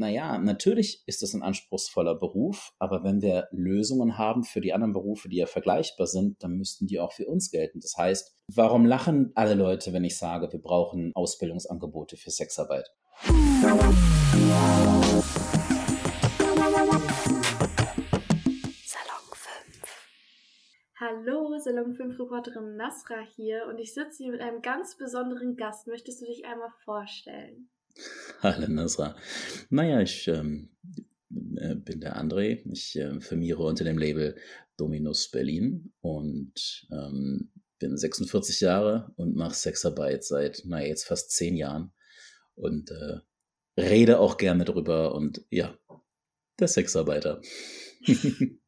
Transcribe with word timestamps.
naja, 0.00 0.38
natürlich 0.38 1.02
ist 1.06 1.22
es 1.22 1.34
ein 1.34 1.42
anspruchsvoller 1.42 2.14
Beruf, 2.14 2.72
aber 2.78 3.04
wenn 3.04 3.20
wir 3.20 3.48
Lösungen 3.52 4.16
haben 4.16 4.44
für 4.44 4.62
die 4.62 4.72
anderen 4.72 4.94
Berufe, 4.94 5.28
die 5.28 5.36
ja 5.36 5.44
vergleichbar 5.44 6.06
sind, 6.06 6.42
dann 6.42 6.56
müssten 6.56 6.86
die 6.86 6.98
auch 6.98 7.12
für 7.12 7.26
uns 7.26 7.50
gelten. 7.50 7.80
Das 7.80 7.98
heißt, 7.98 8.34
warum 8.48 8.86
lachen 8.86 9.30
alle 9.34 9.52
Leute, 9.52 9.92
wenn 9.92 10.04
ich 10.04 10.16
sage, 10.16 10.50
wir 10.50 10.58
brauchen 10.58 11.12
Ausbildungsangebote 11.14 12.16
für 12.16 12.30
Sexarbeit? 12.30 12.90
Hallo, 20.98 21.58
Salon 21.58 21.92
5 21.94 22.18
Reporterin 22.18 22.76
Nasra 22.76 23.20
hier 23.36 23.66
und 23.68 23.78
ich 23.78 23.92
sitze 23.92 24.22
hier 24.22 24.32
mit 24.32 24.40
einem 24.40 24.62
ganz 24.62 24.96
besonderen 24.96 25.56
Gast. 25.56 25.86
Möchtest 25.88 26.22
du 26.22 26.24
dich 26.24 26.46
einmal 26.46 26.70
vorstellen? 26.84 27.68
Hallo 28.42 28.66
Nasra. 28.68 29.16
Naja, 29.68 30.00
ich 30.00 30.28
ähm, 30.28 30.70
äh, 31.56 31.74
bin 31.74 32.00
der 32.00 32.16
André. 32.16 32.62
Ich 32.70 32.96
äh, 32.96 33.20
firmiere 33.20 33.62
unter 33.62 33.84
dem 33.84 33.98
Label 33.98 34.36
Dominus 34.76 35.30
Berlin 35.30 35.92
und 36.00 36.86
ähm, 36.90 37.52
bin 37.78 37.96
46 37.96 38.60
Jahre 38.60 39.12
und 39.16 39.36
mache 39.36 39.54
Sexarbeit 39.54 40.24
seit, 40.24 40.62
naja, 40.64 40.88
jetzt 40.88 41.04
fast 41.04 41.30
zehn 41.32 41.56
Jahren 41.56 41.92
und 42.54 42.90
äh, 42.90 43.20
rede 43.80 44.18
auch 44.20 44.36
gerne 44.36 44.64
drüber 44.64 45.14
und 45.14 45.44
ja, 45.50 45.78
der 46.58 46.68
Sexarbeiter. 46.68 47.40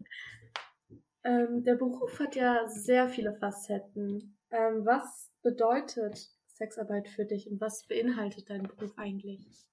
Ähm, 1.24 1.62
der 1.62 1.76
Beruf 1.76 2.18
hat 2.18 2.34
ja 2.34 2.66
sehr 2.68 3.08
viele 3.08 3.34
Facetten. 3.34 4.36
Ähm, 4.50 4.84
was 4.84 5.30
bedeutet 5.42 6.28
Sexarbeit 6.62 7.08
für 7.08 7.24
dich 7.24 7.50
und 7.50 7.60
was 7.60 7.84
beinhaltet 7.88 8.48
dein 8.48 8.62
Beruf 8.62 8.92
eigentlich? 8.96 9.66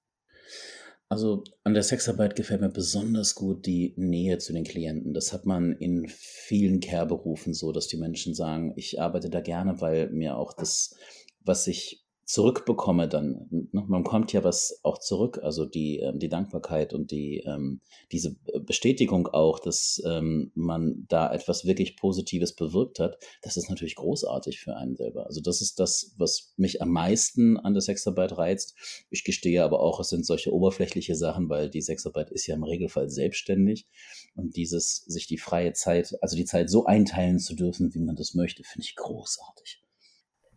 Also 1.08 1.44
an 1.62 1.74
der 1.74 1.84
Sexarbeit 1.84 2.34
gefällt 2.34 2.60
mir 2.60 2.68
besonders 2.68 3.36
gut 3.36 3.64
die 3.66 3.94
Nähe 3.96 4.38
zu 4.38 4.52
den 4.52 4.64
Klienten. 4.64 5.14
Das 5.14 5.32
hat 5.32 5.46
man 5.46 5.72
in 5.72 6.08
vielen 6.08 6.80
Care-Berufen 6.80 7.54
so, 7.54 7.70
dass 7.70 7.86
die 7.86 7.96
Menschen 7.96 8.34
sagen, 8.34 8.72
ich 8.76 9.00
arbeite 9.00 9.30
da 9.30 9.40
gerne, 9.40 9.80
weil 9.80 10.10
mir 10.10 10.36
auch 10.36 10.52
das, 10.52 10.96
was 11.40 11.66
ich 11.68 12.04
zurückbekomme, 12.30 13.08
dann, 13.08 13.68
man 13.72 14.04
kommt 14.04 14.32
ja 14.32 14.44
was 14.44 14.78
auch 14.84 14.98
zurück, 14.98 15.40
also 15.42 15.66
die, 15.66 15.98
ähm, 15.98 16.20
die 16.20 16.28
Dankbarkeit 16.28 16.94
und 16.94 17.10
die, 17.10 17.42
ähm, 17.44 17.80
diese 18.12 18.36
Bestätigung 18.60 19.26
auch, 19.26 19.58
dass 19.58 20.00
ähm, 20.06 20.52
man 20.54 21.06
da 21.08 21.32
etwas 21.32 21.64
wirklich 21.64 21.96
Positives 21.96 22.54
bewirkt 22.54 23.00
hat, 23.00 23.18
das 23.42 23.56
ist 23.56 23.68
natürlich 23.68 23.96
großartig 23.96 24.60
für 24.60 24.76
einen 24.76 24.94
selber. 24.94 25.26
Also 25.26 25.40
das 25.40 25.60
ist 25.60 25.80
das, 25.80 26.14
was 26.18 26.54
mich 26.56 26.80
am 26.80 26.90
meisten 26.90 27.56
an 27.56 27.74
der 27.74 27.80
Sexarbeit 27.80 28.38
reizt. 28.38 28.76
Ich 29.10 29.24
gestehe 29.24 29.64
aber 29.64 29.80
auch, 29.80 29.98
es 29.98 30.10
sind 30.10 30.24
solche 30.24 30.52
oberflächliche 30.52 31.16
Sachen, 31.16 31.48
weil 31.48 31.68
die 31.68 31.82
Sexarbeit 31.82 32.30
ist 32.30 32.46
ja 32.46 32.54
im 32.54 32.62
Regelfall 32.62 33.10
selbstständig 33.10 33.88
und 34.36 34.56
dieses, 34.56 34.98
sich 35.06 35.26
die 35.26 35.38
freie 35.38 35.72
Zeit, 35.72 36.16
also 36.22 36.36
die 36.36 36.44
Zeit 36.44 36.70
so 36.70 36.84
einteilen 36.84 37.40
zu 37.40 37.56
dürfen, 37.56 37.92
wie 37.92 38.00
man 38.00 38.14
das 38.14 38.34
möchte, 38.34 38.62
finde 38.62 38.84
ich 38.84 38.94
großartig. 38.94 39.82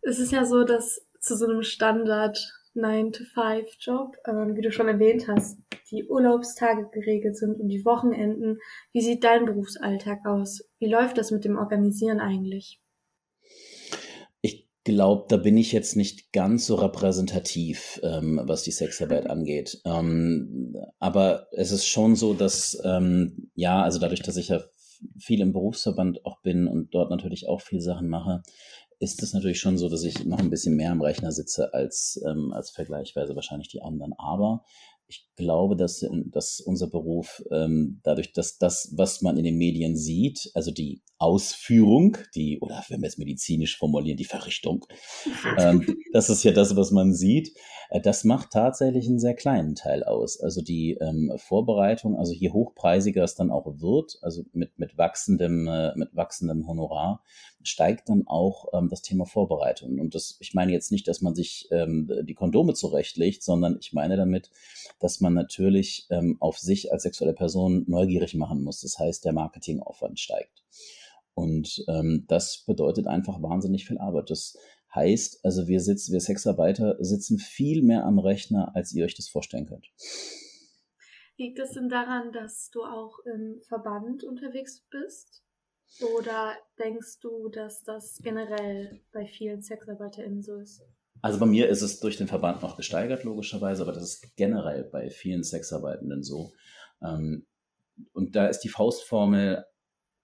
Es 0.06 0.18
ist 0.18 0.32
ja 0.32 0.44
so, 0.44 0.64
dass 0.64 1.00
zu 1.24 1.36
so 1.36 1.46
einem 1.46 1.62
Standard 1.62 2.38
9-to-5-Job, 2.74 4.16
ähm, 4.26 4.56
wie 4.56 4.60
du 4.60 4.70
schon 4.70 4.88
erwähnt 4.88 5.26
hast, 5.28 5.58
die 5.90 6.04
Urlaubstage 6.04 6.88
geregelt 6.92 7.36
sind 7.36 7.60
und 7.60 7.68
die 7.68 7.84
Wochenenden. 7.84 8.58
Wie 8.92 9.00
sieht 9.00 9.24
dein 9.24 9.46
Berufsalltag 9.46 10.26
aus? 10.26 10.62
Wie 10.78 10.88
läuft 10.88 11.16
das 11.18 11.30
mit 11.30 11.44
dem 11.44 11.56
Organisieren 11.56 12.20
eigentlich? 12.20 12.80
Ich 14.42 14.68
glaube, 14.84 15.24
da 15.28 15.36
bin 15.38 15.56
ich 15.56 15.72
jetzt 15.72 15.96
nicht 15.96 16.32
ganz 16.32 16.66
so 16.66 16.74
repräsentativ, 16.74 18.00
ähm, 18.02 18.40
was 18.44 18.64
die 18.64 18.72
Sexarbeit 18.72 19.30
angeht. 19.30 19.80
Ähm, 19.86 20.76
aber 20.98 21.46
es 21.52 21.72
ist 21.72 21.86
schon 21.86 22.16
so, 22.16 22.34
dass, 22.34 22.78
ähm, 22.84 23.50
ja, 23.54 23.82
also 23.82 23.98
dadurch, 23.98 24.20
dass 24.20 24.36
ich 24.36 24.48
ja 24.48 24.60
viel 25.18 25.40
im 25.40 25.52
Berufsverband 25.52 26.24
auch 26.24 26.40
bin 26.40 26.66
und 26.66 26.94
dort 26.94 27.10
natürlich 27.10 27.48
auch 27.48 27.60
viel 27.60 27.80
Sachen 27.80 28.08
mache, 28.08 28.42
ist 29.04 29.22
es 29.22 29.34
natürlich 29.34 29.60
schon 29.60 29.78
so, 29.78 29.88
dass 29.88 30.02
ich 30.02 30.24
noch 30.24 30.38
ein 30.38 30.50
bisschen 30.50 30.74
mehr 30.74 30.90
am 30.90 31.02
Rechner 31.02 31.30
sitze 31.30 31.74
als, 31.74 32.20
ähm, 32.26 32.52
als 32.52 32.70
vergleichsweise 32.70 33.36
wahrscheinlich 33.36 33.68
die 33.68 33.82
anderen. 33.82 34.14
Aber 34.14 34.64
ich 35.06 35.28
glaube, 35.36 35.76
dass, 35.76 36.04
dass 36.26 36.60
unser 36.60 36.88
Beruf 36.88 37.42
ähm, 37.50 38.00
dadurch, 38.02 38.32
dass 38.32 38.56
das, 38.56 38.92
was 38.96 39.20
man 39.20 39.36
in 39.36 39.44
den 39.44 39.58
Medien 39.58 39.96
sieht, 39.96 40.50
also 40.54 40.70
die 40.70 41.02
Ausführung, 41.18 42.16
die, 42.34 42.58
oder 42.60 42.82
wenn 42.88 43.02
wir 43.02 43.08
es 43.08 43.18
medizinisch 43.18 43.76
formulieren, 43.76 44.16
die 44.16 44.24
Verrichtung, 44.24 44.86
ähm, 45.58 45.86
das 46.12 46.30
ist 46.30 46.42
ja 46.42 46.52
das, 46.52 46.74
was 46.76 46.90
man 46.90 47.12
sieht, 47.12 47.54
äh, 47.90 48.00
das 48.00 48.24
macht 48.24 48.50
tatsächlich 48.50 49.06
einen 49.06 49.18
sehr 49.18 49.34
kleinen 49.34 49.74
Teil 49.74 50.04
aus. 50.04 50.40
Also 50.40 50.62
die 50.62 50.96
ähm, 51.00 51.32
Vorbereitung, 51.36 52.16
also 52.16 52.32
je 52.32 52.50
hochpreisiger 52.50 53.24
es 53.24 53.34
dann 53.34 53.50
auch 53.50 53.66
wird, 53.66 54.18
also 54.22 54.42
mit, 54.52 54.78
mit 54.78 54.96
wachsendem, 54.96 55.68
äh, 55.68 55.92
mit 55.96 56.14
wachsendem 56.14 56.66
Honorar, 56.66 57.22
steigt 57.64 58.08
dann 58.08 58.26
auch 58.26 58.68
ähm, 58.72 58.88
das 58.88 59.02
Thema 59.02 59.26
Vorbereitung. 59.26 59.98
Und 59.98 60.14
das, 60.14 60.36
ich 60.40 60.54
meine 60.54 60.72
jetzt 60.72 60.92
nicht, 60.92 61.08
dass 61.08 61.20
man 61.20 61.34
sich 61.34 61.68
ähm, 61.70 62.10
die 62.22 62.34
Kondome 62.34 62.74
zurechtlegt, 62.74 63.42
sondern 63.42 63.78
ich 63.80 63.92
meine 63.92 64.16
damit, 64.16 64.50
dass 65.00 65.20
man 65.20 65.34
natürlich 65.34 66.06
ähm, 66.10 66.36
auf 66.40 66.58
sich 66.58 66.92
als 66.92 67.02
sexuelle 67.02 67.34
Person 67.34 67.84
neugierig 67.86 68.34
machen 68.34 68.62
muss. 68.62 68.80
Das 68.80 68.98
heißt, 68.98 69.24
der 69.24 69.32
Marketingaufwand 69.32 70.20
steigt. 70.20 70.62
Und 71.34 71.84
ähm, 71.88 72.24
das 72.28 72.64
bedeutet 72.66 73.06
einfach 73.06 73.42
wahnsinnig 73.42 73.86
viel 73.86 73.98
Arbeit. 73.98 74.30
Das 74.30 74.56
heißt, 74.94 75.44
also 75.44 75.66
wir 75.66 75.80
sitzen, 75.80 76.12
wir 76.12 76.20
Sexarbeiter 76.20 76.96
sitzen 77.00 77.38
viel 77.38 77.82
mehr 77.82 78.04
am 78.04 78.18
Rechner, 78.18 78.74
als 78.74 78.92
ihr 78.92 79.04
euch 79.04 79.14
das 79.14 79.28
vorstellen 79.28 79.66
könnt. 79.66 79.90
Liegt 81.36 81.58
es 81.58 81.72
denn 81.72 81.88
daran, 81.88 82.32
dass 82.32 82.70
du 82.70 82.84
auch 82.84 83.18
im 83.26 83.60
Verband 83.62 84.22
unterwegs 84.22 84.86
bist? 84.90 85.43
Oder 86.00 86.54
denkst 86.78 87.20
du, 87.20 87.48
dass 87.48 87.82
das 87.82 88.18
generell 88.22 89.00
bei 89.12 89.26
vielen 89.26 89.62
SexarbeiterInnen 89.62 90.42
so 90.42 90.56
ist? 90.56 90.82
Also 91.22 91.38
bei 91.38 91.46
mir 91.46 91.68
ist 91.68 91.82
es 91.82 92.00
durch 92.00 92.16
den 92.16 92.26
Verband 92.28 92.62
noch 92.62 92.76
gesteigert, 92.76 93.24
logischerweise, 93.24 93.82
aber 93.82 93.92
das 93.92 94.02
ist 94.02 94.36
generell 94.36 94.84
bei 94.84 95.08
vielen 95.08 95.42
Sexarbeitenden 95.42 96.22
so. 96.22 96.52
Ähm, 97.02 97.46
und 98.12 98.36
da 98.36 98.46
ist 98.46 98.60
die 98.60 98.68
Faustformel, 98.68 99.64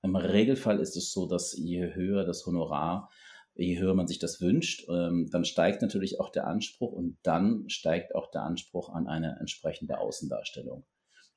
im 0.03 0.17
Regelfall 0.17 0.81
ist 0.81 0.97
es 0.97 1.13
so, 1.13 1.27
dass 1.27 1.57
je 1.57 1.95
höher 1.95 2.25
das 2.25 2.45
Honorar, 2.47 3.11
je 3.55 3.79
höher 3.79 3.95
man 3.95 4.09
sich 4.09 4.19
das 4.19 4.41
wünscht, 4.41 4.89
ähm, 4.89 5.29
dann 5.31 5.45
steigt 5.45 5.83
natürlich 5.83 6.21
auch 6.21 6.31
der 6.31 6.47
Anspruch 6.47 6.93
und 6.93 7.19
dann 7.23 7.69
steigt 7.69 8.15
auch 8.15 8.31
der 8.31 8.43
Anspruch 8.43 8.91
an 8.91 9.07
eine 9.07 9.37
entsprechende 9.41 9.99
Außendarstellung. 9.99 10.85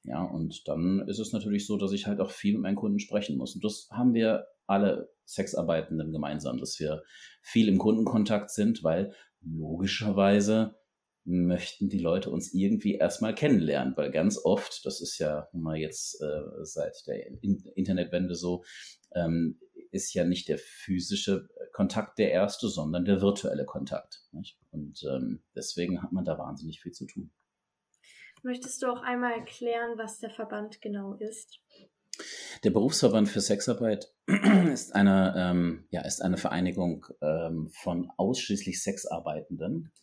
Ja, 0.04 0.24
und 0.24 0.68
dann 0.68 1.08
ist 1.08 1.20
es 1.20 1.32
natürlich 1.32 1.66
so, 1.66 1.78
dass 1.78 1.94
ich 1.94 2.08
halt 2.08 2.20
auch 2.20 2.32
viel 2.32 2.54
mit 2.54 2.64
meinen 2.64 2.76
Kunden 2.76 3.00
sprechen 3.00 3.38
muss. 3.38 3.56
Und 3.56 3.64
das 3.64 3.88
haben 3.92 4.14
wir 4.14 4.46
alle 4.68 5.10
Sexarbeitenden 5.26 6.12
gemeinsam, 6.12 6.58
dass 6.58 6.80
wir 6.80 7.04
viel 7.42 7.70
im 7.70 7.78
Kundenkontakt 7.78 8.50
sind, 8.50 8.84
weil 8.84 9.14
logischerweise 9.42 10.76
möchten 11.26 11.88
die 11.88 12.00
Leute 12.00 12.30
uns 12.30 12.54
irgendwie 12.54 12.96
erstmal 12.96 13.34
kennenlernen, 13.34 13.94
weil 13.96 14.12
ganz 14.12 14.38
oft, 14.44 14.86
das 14.86 15.00
ist 15.00 15.20
ja 15.20 15.48
mal 15.54 15.78
jetzt 15.78 16.22
äh, 16.22 16.42
seit 16.64 17.08
der 17.08 17.28
In 17.42 17.64
Internetwende 17.76 18.36
so, 18.36 18.64
ähm, 19.16 19.60
ist 19.92 20.14
ja 20.14 20.26
nicht 20.26 20.50
der 20.50 20.58
physische 20.58 21.48
Kontakt 21.72 22.20
der 22.20 22.32
erste, 22.32 22.68
sondern 22.68 23.06
der 23.06 23.22
virtuelle 23.22 23.66
Kontakt. 23.66 24.24
Nicht? 24.32 24.60
Und 24.72 25.04
ähm, 25.10 25.44
deswegen 25.56 26.02
hat 26.02 26.12
man 26.12 26.26
da 26.26 26.38
wahnsinnig 26.38 26.82
viel 26.82 26.92
zu 26.92 27.06
tun. 27.06 27.32
Möchtest 28.46 28.84
du 28.84 28.88
auch 28.88 29.02
einmal 29.02 29.32
erklären, 29.32 29.98
was 29.98 30.20
der 30.20 30.30
Verband 30.30 30.82
genau 30.82 31.14
ist? 31.14 31.62
Der 32.66 32.72
Berufsverband 32.72 33.30
für 33.30 33.40
Sexarbeit 33.40 34.14
ist 34.72 34.94
eine, 34.94 35.34
ähm, 35.38 35.88
ja, 35.92 36.02
ist 36.02 36.22
eine 36.22 36.36
Vereinigung 36.36 37.06
ähm, 37.22 37.70
von 37.70 38.12
ausschließlich 38.18 38.84
Sexarbeitenden 38.84 39.94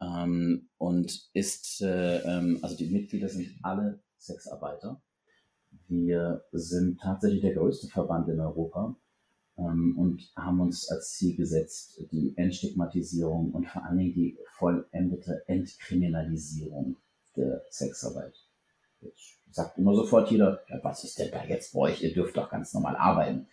ähm, 0.00 0.68
und 0.78 1.28
ist, 1.32 1.82
äh, 1.82 2.18
ähm, 2.18 2.60
also 2.62 2.76
die 2.76 2.88
Mitglieder 2.88 3.28
sind 3.28 3.58
alle 3.62 4.00
Sexarbeiter. 4.16 5.02
Wir 5.88 6.44
sind 6.52 7.00
tatsächlich 7.00 7.40
der 7.42 7.54
größte 7.54 7.88
Verband 7.88 8.28
in 8.28 8.38
Europa 8.38 8.96
ähm, 9.58 9.98
und 9.98 10.32
haben 10.36 10.60
uns 10.60 10.88
als 10.88 11.14
Ziel 11.14 11.36
gesetzt, 11.36 12.00
die 12.12 12.32
Entstigmatisierung 12.36 13.50
und 13.50 13.66
vor 13.66 13.84
allen 13.84 13.98
Dingen 13.98 14.14
die 14.14 14.38
vollendete 14.56 15.42
Entkriminalisierung 15.48 16.96
der 17.36 17.64
Sexarbeit. 17.70 18.34
Jetzt 19.00 19.38
sagt 19.50 19.78
immer 19.78 19.94
sofort 19.94 20.30
jeder, 20.30 20.60
ja, 20.68 20.80
was 20.82 21.04
ist 21.04 21.18
denn 21.18 21.30
da 21.30 21.44
jetzt 21.44 21.74
bei 21.74 21.80
euch? 21.80 22.02
Ihr 22.02 22.14
dürft 22.14 22.36
doch 22.36 22.50
ganz 22.50 22.72
normal 22.72 22.96
arbeiten. 22.96 23.48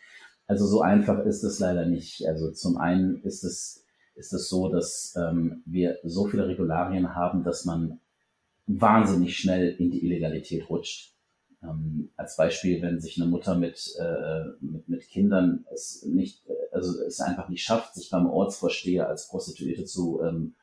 Also 0.48 0.66
so 0.66 0.82
einfach 0.82 1.26
ist 1.26 1.44
es 1.44 1.60
leider 1.60 1.86
nicht. 1.86 2.26
Also 2.26 2.52
zum 2.52 2.78
einen 2.78 3.22
ist 3.24 3.44
es, 3.44 3.86
ist 4.16 4.34
es 4.34 4.50
so, 4.50 4.70
dass 4.70 5.16
ähm, 5.16 5.62
wir 5.66 5.98
so 6.04 6.26
viele 6.28 6.48
Regularien 6.48 7.16
haben, 7.16 7.44
dass 7.44 7.66
man 7.66 8.00
wahnsinnig 8.66 9.38
schnell 9.38 9.76
in 9.78 9.92
die 9.92 10.04
Illegalität 10.06 10.70
rutscht. 10.70 11.14
Ähm, 11.62 12.10
als 12.16 12.38
Beispiel, 12.38 12.82
wenn 12.82 13.00
sich 13.00 13.22
eine 13.22 13.30
Mutter 13.30 13.56
mit, 13.56 13.94
äh, 14.00 14.46
mit, 14.62 14.88
mit 14.88 15.08
Kindern 15.10 15.66
es 15.74 16.04
nicht, 16.04 16.42
also 16.72 17.02
es 17.04 17.20
einfach 17.20 17.50
nicht 17.50 17.64
schafft, 17.64 17.96
sich 17.96 18.10
beim 18.10 18.28
Ortsvorsteher 18.28 19.08
als 19.08 19.28
Prostituierte 19.28 19.86
zu 19.86 20.22
ähm, 20.24 20.56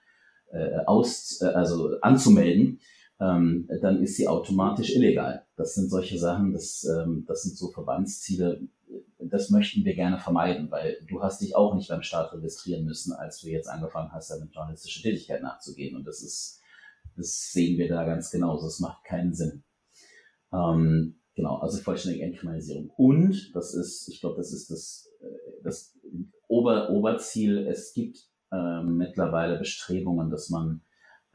äh, 0.52 0.78
aus, 0.86 1.40
äh, 1.42 1.46
also 1.46 2.00
anzumelden, 2.00 2.80
ähm, 3.20 3.68
dann 3.80 4.02
ist 4.02 4.16
sie 4.16 4.28
automatisch 4.28 4.94
illegal. 4.94 5.46
Das 5.56 5.74
sind 5.74 5.90
solche 5.90 6.18
Sachen, 6.18 6.52
das, 6.52 6.84
ähm, 6.84 7.24
das 7.26 7.42
sind 7.42 7.56
so 7.56 7.70
Verbandsziele, 7.70 8.60
das 9.18 9.50
möchten 9.50 9.84
wir 9.84 9.94
gerne 9.94 10.18
vermeiden, 10.18 10.70
weil 10.70 10.98
du 11.08 11.22
hast 11.22 11.40
dich 11.40 11.56
auch 11.56 11.74
nicht 11.74 11.88
beim 11.88 12.02
Staat 12.02 12.32
registrieren 12.32 12.84
müssen, 12.84 13.12
als 13.12 13.40
du 13.40 13.48
jetzt 13.48 13.68
angefangen 13.68 14.12
hast, 14.12 14.30
deine 14.30 14.48
journalistische 14.52 15.02
Tätigkeit 15.02 15.42
nachzugehen. 15.42 15.96
Und 15.96 16.06
das 16.06 16.22
ist, 16.22 16.60
das 17.16 17.52
sehen 17.52 17.78
wir 17.78 17.88
da 17.88 18.04
ganz 18.04 18.30
genauso. 18.30 18.66
Das 18.66 18.80
macht 18.80 19.04
keinen 19.04 19.34
Sinn. 19.34 19.64
Ähm, 20.52 21.20
genau, 21.34 21.56
also 21.56 21.78
vollständige 21.78 22.24
Entkriminalisierung. 22.24 22.90
Und 22.96 23.54
das 23.54 23.74
ist, 23.74 24.08
ich 24.08 24.20
glaube, 24.20 24.36
das 24.36 24.52
ist 24.52 24.70
das, 24.70 25.10
äh, 25.20 25.62
das 25.64 25.96
Ober, 26.48 26.90
Oberziel. 26.90 27.66
Es 27.66 27.92
gibt 27.92 28.28
ähm, 28.52 28.96
mittlerweile 28.96 29.58
Bestrebungen, 29.58 30.30
dass 30.30 30.50
man 30.50 30.82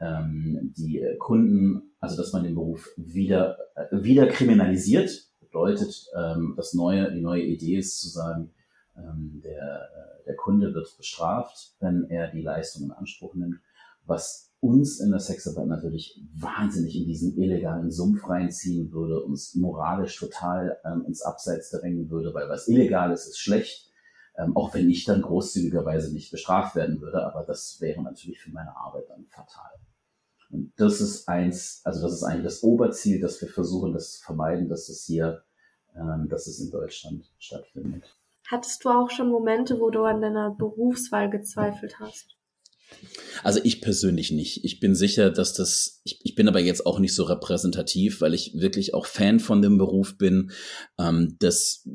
ähm, 0.02 0.72
die 0.76 1.04
Kunden, 1.18 1.94
also 2.00 2.16
dass 2.16 2.32
man 2.32 2.42
den 2.42 2.54
Beruf 2.54 2.88
wieder, 2.96 3.58
äh, 3.76 4.02
wieder 4.02 4.26
kriminalisiert. 4.26 5.28
Bedeutet, 5.40 6.06
ähm, 6.16 6.54
das 6.56 6.74
neue, 6.74 7.12
die 7.12 7.20
neue 7.20 7.42
Idee 7.42 7.76
ist 7.76 8.00
zu 8.00 8.08
sagen, 8.08 8.50
ähm, 8.96 9.40
der, 9.44 9.88
äh, 9.90 10.24
der 10.26 10.36
Kunde 10.36 10.74
wird 10.74 10.96
bestraft, 10.96 11.74
wenn 11.80 12.04
er 12.10 12.30
die 12.30 12.42
Leistung 12.42 12.84
in 12.84 12.92
Anspruch 12.92 13.34
nimmt, 13.34 13.60
was 14.04 14.50
uns 14.60 15.00
in 15.00 15.10
der 15.10 15.20
Sexarbeit 15.20 15.66
natürlich 15.66 16.20
wahnsinnig 16.34 16.96
in 16.96 17.06
diesen 17.06 17.36
illegalen 17.36 17.90
Sumpf 17.90 18.28
reinziehen 18.28 18.92
würde, 18.92 19.22
uns 19.22 19.54
moralisch 19.54 20.16
total 20.18 20.78
ähm, 20.84 21.04
ins 21.06 21.22
Abseits 21.22 21.70
drängen 21.70 22.10
würde, 22.10 22.32
weil 22.32 22.48
was 22.48 22.68
illegal 22.68 23.12
ist, 23.12 23.26
ist 23.26 23.40
schlecht, 23.40 23.90
ähm, 24.38 24.56
auch 24.56 24.72
wenn 24.74 24.88
ich 24.88 25.04
dann 25.04 25.22
großzügigerweise 25.22 26.12
nicht 26.12 26.30
bestraft 26.30 26.76
werden 26.76 27.00
würde, 27.00 27.26
aber 27.26 27.44
das 27.44 27.80
wäre 27.80 28.02
natürlich 28.02 28.40
für 28.40 28.50
meine 28.50 28.74
Arbeit 28.76 29.10
dann 29.10 29.26
fatal. 29.28 29.72
Und 30.52 30.72
das 30.76 31.00
ist 31.00 31.28
eins, 31.28 31.80
also 31.82 32.02
das 32.02 32.12
ist 32.12 32.22
eigentlich 32.22 32.44
das 32.44 32.62
Oberziel, 32.62 33.20
dass 33.20 33.40
wir 33.40 33.48
versuchen, 33.48 33.94
das 33.94 34.12
zu 34.12 34.22
vermeiden, 34.22 34.68
dass 34.68 34.90
es 34.90 35.04
hier, 35.04 35.42
ähm, 35.96 36.28
dass 36.28 36.46
es 36.46 36.60
in 36.60 36.70
Deutschland 36.70 37.24
stattfindet. 37.38 38.04
Hattest 38.46 38.84
du 38.84 38.90
auch 38.90 39.10
schon 39.10 39.30
Momente, 39.30 39.80
wo 39.80 39.88
du 39.88 40.04
an 40.04 40.20
deiner 40.20 40.50
Berufswahl 40.50 41.30
gezweifelt 41.30 41.98
hast? 42.00 42.36
Also 43.42 43.60
ich 43.64 43.80
persönlich 43.80 44.30
nicht. 44.30 44.62
Ich 44.64 44.78
bin 44.78 44.94
sicher, 44.94 45.30
dass 45.30 45.54
das, 45.54 46.02
ich, 46.04 46.20
ich 46.22 46.34
bin 46.34 46.48
aber 46.48 46.60
jetzt 46.60 46.84
auch 46.84 46.98
nicht 46.98 47.14
so 47.14 47.24
repräsentativ, 47.24 48.20
weil 48.20 48.34
ich 48.34 48.52
wirklich 48.54 48.92
auch 48.92 49.06
Fan 49.06 49.40
von 49.40 49.62
dem 49.62 49.78
Beruf 49.78 50.18
bin. 50.18 50.52
Ähm, 50.98 51.36
das 51.38 51.88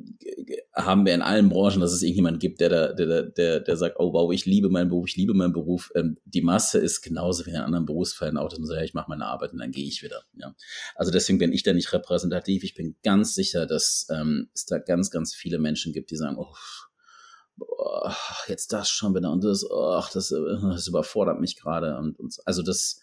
haben 0.78 1.06
wir 1.06 1.14
in 1.16 1.24
allen 1.24 1.50
Branchen, 1.50 1.82
dass 1.82 1.92
es 1.92 2.04
irgendjemand 2.04 2.40
gibt, 2.40 2.62
der, 2.62 2.70
da, 2.70 2.94
der, 2.94 3.24
der, 3.24 3.60
der 3.60 3.78
sagt, 3.78 3.96
oh 4.00 4.14
wow, 4.14 4.32
ich 4.32 4.46
liebe 4.46 4.70
meinen 4.70 4.90
Beruf, 4.90 5.08
ich 5.08 5.16
liebe 5.16 5.34
meinen 5.34 5.54
Beruf. 5.54 5.92
Ähm, 5.96 6.18
die 6.26 6.42
Masse 6.42 6.78
ist 6.78 7.02
genauso 7.02 7.46
wie 7.46 7.50
in 7.50 7.56
anderen 7.58 7.86
Berufsfällen 7.86 8.38
auch, 8.38 8.50
dass 8.50 8.60
man 8.60 8.68
sagt, 8.68 8.80
ja, 8.80 8.86
ich 8.86 8.94
mache 8.94 9.10
meine 9.10 9.26
Arbeit 9.26 9.54
und 9.54 9.60
dann 9.60 9.72
gehe 9.72 9.88
ich 9.88 10.04
wieder. 10.04 10.22
Ja. 10.36 10.54
Also 10.96 11.12
deswegen 11.12 11.40
bin 11.40 11.52
ich 11.52 11.64
da 11.64 11.74
nicht 11.74 11.92
repräsentativ. 11.94 12.64
Ich 12.64 12.76
bin 12.76 12.96
ganz 13.04 13.34
sicher, 13.34 13.66
dass 13.66 14.08
ähm, 14.12 14.50
es 14.54 14.66
da 14.66 14.78
ganz, 14.78 15.10
ganz 15.10 15.34
viele 15.34 15.58
Menschen 15.58 15.94
gibt, 15.94 16.12
die 16.12 16.16
sagen, 16.16 16.38
oh, 16.38 16.54
boah, 17.56 18.16
jetzt 18.48 18.72
das 18.72 18.90
schon 18.90 19.16
wieder 19.16 19.32
und 19.32 19.44
das, 19.44 19.66
ach, 19.70 20.12
das, 20.12 20.30
das 20.30 20.88
überfordert 20.88 21.40
mich 21.40 21.60
gerade. 21.60 21.98
Und, 21.98 22.20
und 22.20 22.36
also 22.46 22.62
das 22.62 23.02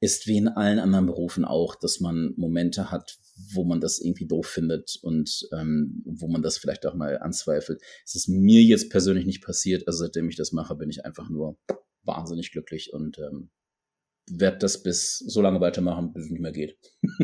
ist 0.00 0.26
wie 0.26 0.38
in 0.38 0.48
allen 0.48 0.78
anderen 0.78 1.06
Berufen 1.06 1.44
auch, 1.44 1.74
dass 1.76 2.00
man 2.00 2.32
Momente 2.36 2.90
hat, 2.90 3.18
wo 3.52 3.64
man 3.64 3.80
das 3.80 4.00
irgendwie 4.00 4.26
doof 4.26 4.46
findet 4.46 4.98
und 5.02 5.48
ähm, 5.52 6.02
wo 6.06 6.26
man 6.28 6.42
das 6.42 6.58
vielleicht 6.58 6.86
auch 6.86 6.94
mal 6.94 7.18
anzweifelt. 7.18 7.82
Es 8.04 8.14
ist 8.14 8.28
mir 8.28 8.62
jetzt 8.62 8.90
persönlich 8.90 9.26
nicht 9.26 9.44
passiert. 9.44 9.86
Also 9.86 10.04
seitdem 10.04 10.28
ich 10.28 10.36
das 10.36 10.52
mache, 10.52 10.74
bin 10.74 10.90
ich 10.90 11.04
einfach 11.04 11.28
nur 11.28 11.58
wahnsinnig 12.02 12.52
glücklich 12.52 12.92
und 12.92 13.18
ähm, 13.18 13.50
werde 14.30 14.58
das 14.58 14.82
bis 14.82 15.18
so 15.18 15.42
lange 15.42 15.60
weitermachen, 15.60 16.12
bis 16.12 16.24
es 16.24 16.30
nicht 16.30 16.40
mehr 16.40 16.52
geht. 16.52 16.78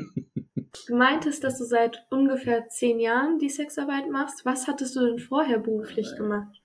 Du 0.86 0.94
meintest, 0.94 1.42
dass 1.42 1.58
du 1.58 1.64
seit 1.64 2.06
ungefähr 2.10 2.68
zehn 2.68 3.00
Jahren 3.00 3.38
die 3.38 3.48
Sexarbeit 3.48 4.10
machst. 4.10 4.44
Was 4.44 4.68
hattest 4.68 4.94
du 4.94 5.00
denn 5.00 5.18
vorher 5.18 5.58
beruflich 5.58 6.14
gemacht? 6.16 6.62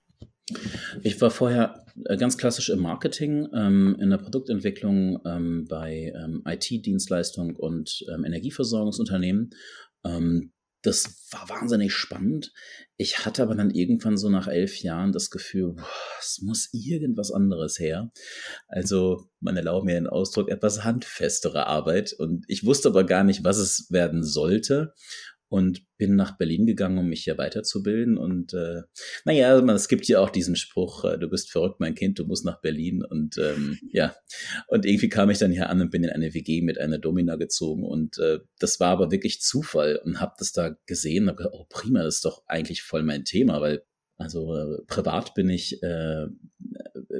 Ich 1.02 1.20
war 1.20 1.30
vorher 1.30 1.84
äh, 2.04 2.16
ganz 2.16 2.36
klassisch 2.36 2.68
im 2.70 2.80
Marketing, 2.80 3.48
ähm, 3.54 3.96
in 4.00 4.10
der 4.10 4.18
Produktentwicklung 4.18 5.20
ähm, 5.24 5.66
bei 5.68 6.12
ähm, 6.16 6.42
IT-Dienstleistung 6.46 7.56
und 7.56 8.04
ähm, 8.12 8.24
Energieversorgungsunternehmen. 8.24 9.50
Ähm, 10.04 10.52
das 10.84 11.28
war 11.30 11.48
wahnsinnig 11.48 11.94
spannend. 11.94 12.52
Ich 12.96 13.24
hatte 13.24 13.44
aber 13.44 13.54
dann 13.54 13.70
irgendwann 13.70 14.16
so 14.16 14.28
nach 14.28 14.48
elf 14.48 14.82
Jahren 14.82 15.12
das 15.12 15.30
Gefühl, 15.30 15.74
boah, 15.74 15.86
es 16.18 16.40
muss 16.42 16.70
irgendwas 16.72 17.30
anderes 17.30 17.78
her. 17.78 18.10
Also, 18.66 19.28
man 19.38 19.56
erlaubt 19.56 19.86
mir 19.86 19.94
den 19.94 20.08
Ausdruck, 20.08 20.50
etwas 20.50 20.82
handfestere 20.82 21.68
Arbeit. 21.68 22.12
Und 22.12 22.44
ich 22.48 22.66
wusste 22.66 22.88
aber 22.88 23.04
gar 23.04 23.22
nicht, 23.22 23.44
was 23.44 23.58
es 23.58 23.86
werden 23.90 24.24
sollte 24.24 24.92
und 25.52 25.82
bin 25.98 26.16
nach 26.16 26.38
Berlin 26.38 26.64
gegangen, 26.64 26.96
um 26.96 27.10
mich 27.10 27.24
hier 27.24 27.36
weiterzubilden. 27.36 28.16
Und 28.16 28.54
äh, 28.54 28.84
naja, 29.26 29.58
es 29.74 29.86
gibt 29.86 30.08
ja 30.08 30.18
auch 30.18 30.30
diesen 30.30 30.56
Spruch, 30.56 31.04
äh, 31.04 31.18
du 31.18 31.28
bist 31.28 31.52
verrückt, 31.52 31.78
mein 31.78 31.94
Kind, 31.94 32.18
du 32.18 32.24
musst 32.24 32.46
nach 32.46 32.62
Berlin. 32.62 33.04
Und 33.04 33.36
ähm, 33.36 33.78
ja, 33.92 34.16
und 34.68 34.86
irgendwie 34.86 35.10
kam 35.10 35.28
ich 35.28 35.36
dann 35.36 35.52
hier 35.52 35.68
an 35.68 35.82
und 35.82 35.90
bin 35.90 36.04
in 36.04 36.10
eine 36.10 36.32
WG 36.32 36.62
mit 36.62 36.80
einer 36.80 36.96
Domina 36.96 37.36
gezogen. 37.36 37.84
Und 37.84 38.16
äh, 38.16 38.38
das 38.60 38.80
war 38.80 38.92
aber 38.92 39.10
wirklich 39.12 39.42
Zufall 39.42 40.00
und 40.02 40.20
habe 40.20 40.32
das 40.38 40.52
da 40.52 40.74
gesehen 40.86 41.24
und 41.24 41.28
habe 41.28 41.36
gedacht, 41.36 41.54
oh 41.54 41.66
prima, 41.68 42.02
das 42.02 42.14
ist 42.14 42.24
doch 42.24 42.44
eigentlich 42.46 42.82
voll 42.82 43.02
mein 43.02 43.26
Thema, 43.26 43.60
weil 43.60 43.82
also 44.16 44.56
äh, 44.56 44.82
privat 44.86 45.34
bin 45.34 45.50
ich, 45.50 45.82
äh, 45.82 46.28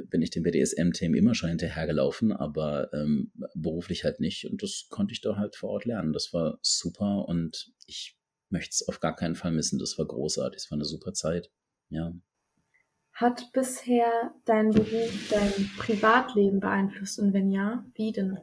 bin 0.09 0.23
ich 0.23 0.31
dem 0.31 0.41
BDSM-Themen 0.41 1.15
immer 1.15 1.35
schon 1.35 1.49
hinterhergelaufen, 1.49 2.31
aber 2.31 2.91
ähm, 2.93 3.31
beruflich 3.53 4.05
halt 4.05 4.19
nicht. 4.19 4.49
Und 4.49 4.63
das 4.63 4.87
konnte 4.89 5.13
ich 5.13 5.21
da 5.21 5.35
halt 5.35 5.55
vor 5.55 5.69
Ort 5.69 5.85
lernen. 5.85 6.13
Das 6.13 6.33
war 6.33 6.57
super 6.63 7.27
und 7.27 7.73
ich 7.85 8.17
möchte 8.53 8.71
es 8.71 8.87
auf 8.87 9.01
gar 9.01 9.15
keinen 9.15 9.35
Fall 9.35 9.51
missen. 9.51 9.79
Das 9.79 9.97
war 9.97 10.05
großartig, 10.05 10.61
es 10.61 10.71
war 10.71 10.77
eine 10.77 10.85
super 10.85 11.11
Zeit. 11.11 11.51
Ja. 11.89 12.13
Hat 13.11 13.51
bisher 13.51 14.33
dein 14.45 14.71
Beruf 14.71 15.29
dein 15.29 15.69
Privatleben 15.77 16.61
beeinflusst 16.61 17.19
und 17.19 17.33
wenn 17.33 17.51
ja, 17.51 17.85
wie 17.95 18.11
denn? 18.11 18.39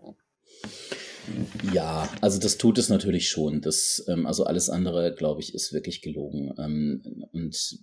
Ja, 1.72 2.08
also 2.20 2.38
das 2.38 2.58
tut 2.58 2.78
es 2.78 2.88
natürlich 2.88 3.30
schon. 3.30 3.60
Das, 3.60 4.04
ähm, 4.08 4.26
also 4.26 4.44
alles 4.44 4.68
andere, 4.68 5.14
glaube 5.14 5.40
ich, 5.40 5.54
ist 5.54 5.72
wirklich 5.72 6.02
gelogen. 6.02 6.54
Ähm, 6.58 7.26
und 7.32 7.78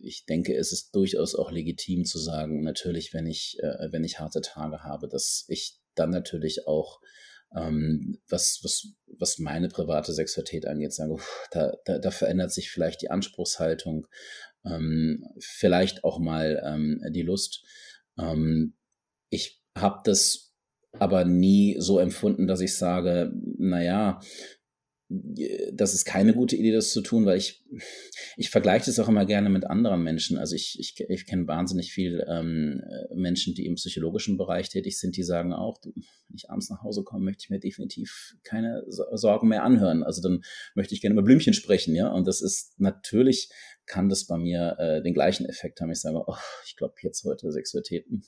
ich 0.00 0.26
denke, 0.26 0.54
es 0.54 0.72
ist 0.72 0.94
durchaus 0.94 1.34
auch 1.34 1.50
legitim 1.50 2.04
zu 2.04 2.18
sagen, 2.18 2.62
natürlich, 2.62 3.12
wenn 3.12 3.26
ich, 3.26 3.58
äh, 3.60 3.90
wenn 3.90 4.04
ich 4.04 4.18
harte 4.18 4.40
Tage 4.40 4.82
habe, 4.82 5.08
dass 5.08 5.44
ich 5.48 5.78
dann 5.94 6.10
natürlich 6.10 6.66
auch 6.66 7.00
ähm, 7.54 8.18
was, 8.28 8.60
was, 8.62 8.94
was 9.18 9.38
meine 9.38 9.68
private 9.68 10.12
Sexualität 10.12 10.66
angeht, 10.66 10.92
sagen, 10.92 11.20
da, 11.50 11.72
da, 11.84 11.98
da 11.98 12.10
verändert 12.10 12.52
sich 12.52 12.70
vielleicht 12.70 13.02
die 13.02 13.10
Anspruchshaltung, 13.10 14.06
ähm, 14.64 15.24
vielleicht 15.38 16.04
auch 16.04 16.18
mal 16.18 16.62
ähm, 16.64 17.00
die 17.10 17.22
Lust. 17.22 17.64
Ähm, 18.18 18.74
ich 19.30 19.62
habe 19.76 20.00
das 20.04 20.52
aber 20.98 21.24
nie 21.24 21.76
so 21.78 21.98
empfunden, 21.98 22.46
dass 22.46 22.60
ich 22.60 22.76
sage, 22.76 23.32
naja, 23.58 24.20
das 25.72 25.94
ist 25.94 26.04
keine 26.04 26.34
gute 26.34 26.56
Idee, 26.56 26.72
das 26.72 26.92
zu 26.92 27.00
tun, 27.00 27.26
weil 27.26 27.38
ich, 27.38 27.64
ich 28.36 28.50
vergleiche 28.50 28.86
das 28.86 28.98
auch 28.98 29.08
immer 29.08 29.26
gerne 29.26 29.48
mit 29.48 29.64
anderen 29.64 30.02
Menschen. 30.02 30.38
Also 30.38 30.54
ich, 30.54 30.78
ich, 30.78 30.94
ich 31.08 31.26
kenne 31.26 31.46
wahnsinnig 31.46 31.92
viel 31.92 32.24
ähm, 32.28 32.82
Menschen, 33.14 33.54
die 33.54 33.66
im 33.66 33.74
psychologischen 33.74 34.36
Bereich 34.36 34.68
tätig 34.68 34.98
sind, 34.98 35.16
die 35.16 35.22
sagen 35.22 35.52
auch, 35.52 35.78
wenn 35.84 35.94
ich 36.34 36.50
abends 36.50 36.70
nach 36.70 36.82
Hause 36.82 37.02
komme, 37.02 37.24
möchte 37.24 37.44
ich 37.44 37.50
mir 37.50 37.60
definitiv 37.60 38.36
keine 38.44 38.84
Sorgen 38.88 39.48
mehr 39.48 39.64
anhören. 39.64 40.02
Also 40.02 40.22
dann 40.22 40.42
möchte 40.74 40.94
ich 40.94 41.00
gerne 41.00 41.14
über 41.14 41.22
Blümchen 41.22 41.54
sprechen, 41.54 41.94
ja. 41.94 42.08
Und 42.08 42.26
das 42.26 42.40
ist 42.40 42.78
natürlich 42.78 43.50
kann 43.86 44.08
das 44.08 44.26
bei 44.26 44.38
mir 44.38 44.76
äh, 44.78 45.02
den 45.02 45.14
gleichen 45.14 45.46
Effekt 45.46 45.80
haben. 45.80 45.90
Ich 45.90 46.00
sage, 46.00 46.22
oh, 46.26 46.36
ich 46.66 46.76
glaube 46.76 46.94
jetzt 47.02 47.24
heute 47.24 47.50
Sexualitäten 47.52 48.24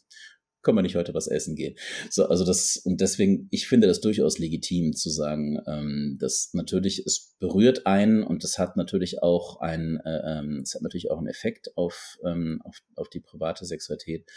können 0.66 0.78
wir 0.78 0.82
nicht 0.82 0.96
heute 0.96 1.14
was 1.14 1.28
essen 1.28 1.54
gehen? 1.54 1.76
So, 2.10 2.26
also 2.26 2.44
das, 2.44 2.76
und 2.76 3.00
deswegen, 3.00 3.46
ich 3.52 3.68
finde 3.68 3.86
das 3.86 4.00
durchaus 4.00 4.38
legitim 4.38 4.94
zu 4.94 5.10
sagen, 5.10 5.60
ähm, 5.66 6.16
dass 6.20 6.50
natürlich, 6.54 7.06
es 7.06 7.36
berührt 7.38 7.86
einen 7.86 8.24
und 8.24 8.42
das 8.42 8.58
hat 8.58 8.76
natürlich 8.76 9.22
auch 9.22 9.60
ein, 9.60 10.00
äh, 10.04 10.38
ähm, 10.38 10.62
es 10.64 10.74
hat 10.74 10.82
natürlich 10.82 11.12
auch 11.12 11.18
einen 11.18 11.28
Effekt 11.28 11.76
auf, 11.76 12.18
ähm, 12.24 12.60
auf, 12.64 12.80
auf 12.96 13.08
die 13.08 13.20
private 13.20 13.64
Sexualität, 13.64 14.28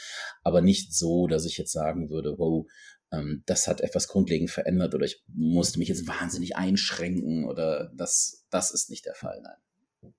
aber 0.44 0.62
nicht 0.62 0.94
so, 0.94 1.26
dass 1.26 1.46
ich 1.46 1.58
jetzt 1.58 1.72
sagen 1.72 2.12
würde, 2.12 2.36
wow, 2.38 2.68
ähm, 3.12 3.42
das 3.48 3.68
hat 3.68 3.82
etwas 3.82 4.08
grundlegend 4.08 4.52
verändert 4.52 4.94
oder 4.94 5.06
ich 5.06 5.24
musste 5.34 5.80
mich 5.80 5.88
jetzt 5.88 6.08
wahnsinnig 6.08 6.56
einschränken 6.56 7.46
oder 7.46 7.92
das, 7.96 8.46
das 8.52 8.72
ist 8.72 8.92
nicht 8.92 9.08
der 9.08 9.16
Fall, 9.16 9.42
nein. 9.42 10.14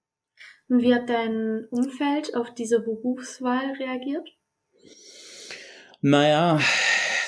Und 0.69 0.83
wie 0.83 0.95
hat 0.95 1.09
dein 1.09 1.67
Umfeld 1.71 2.35
auf 2.35 2.53
diese 2.53 2.81
Berufswahl 2.81 3.73
reagiert? 3.79 4.29
Naja, 6.03 6.61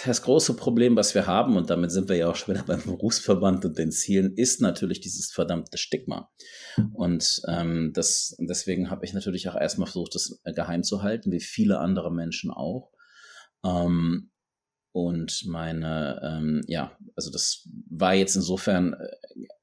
das 0.07 0.23
große 0.23 0.57
Problem, 0.57 0.97
was 0.97 1.15
wir 1.15 1.27
haben, 1.27 1.57
und 1.57 1.71
damit 1.71 1.91
sind 1.91 2.09
wir 2.09 2.17
ja 2.17 2.29
auch 2.29 2.37
schon 2.37 2.55
wieder 2.55 2.65
beim 2.67 2.83
Berufsverband 2.83 3.65
und 3.65 3.79
den 3.79 3.93
Zielen, 3.93 4.35
ist 4.35 4.61
natürlich 4.61 5.01
dieses 5.01 5.31
verdammte 5.31 5.79
Stigma. 5.79 6.31
Und 6.93 7.43
ähm, 7.49 7.93
das, 7.95 8.37
deswegen 8.39 8.91
habe 8.91 9.05
ich 9.05 9.13
natürlich 9.13 9.49
auch 9.49 9.55
erstmal 9.55 9.87
versucht, 9.87 10.15
das 10.15 10.41
geheim 10.45 10.83
zu 10.83 11.03
halten, 11.03 11.33
wie 11.33 11.41
viele 11.41 11.79
andere 11.79 12.11
Menschen 12.11 12.51
auch. 12.51 12.91
Ähm, 13.65 14.31
und 14.93 15.45
meine, 15.47 16.21
ähm, 16.23 16.63
ja, 16.67 16.97
also 17.17 17.31
das 17.31 17.69
war 17.91 18.15
jetzt 18.15 18.37
insofern 18.37 18.95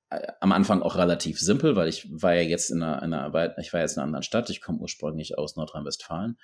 äh, 0.10 0.28
am 0.40 0.52
Anfang 0.52 0.82
auch 0.82 0.96
relativ 0.96 1.40
simpel, 1.40 1.76
weil 1.76 1.88
ich 1.88 2.08
war 2.10 2.34
ja 2.34 2.42
jetzt 2.42 2.72
in 2.72 2.82
einer, 2.82 3.02
einer 3.02 3.58
ich 3.60 3.74
war 3.74 3.82
jetzt 3.82 3.94
in 3.94 4.00
einer 4.00 4.08
anderen 4.08 4.24
Stadt, 4.24 4.50
ich 4.50 4.62
komme 4.62 4.80
ursprünglich 4.80 5.38
aus 5.38 5.56
Nordrhein-Westfalen 5.56 6.38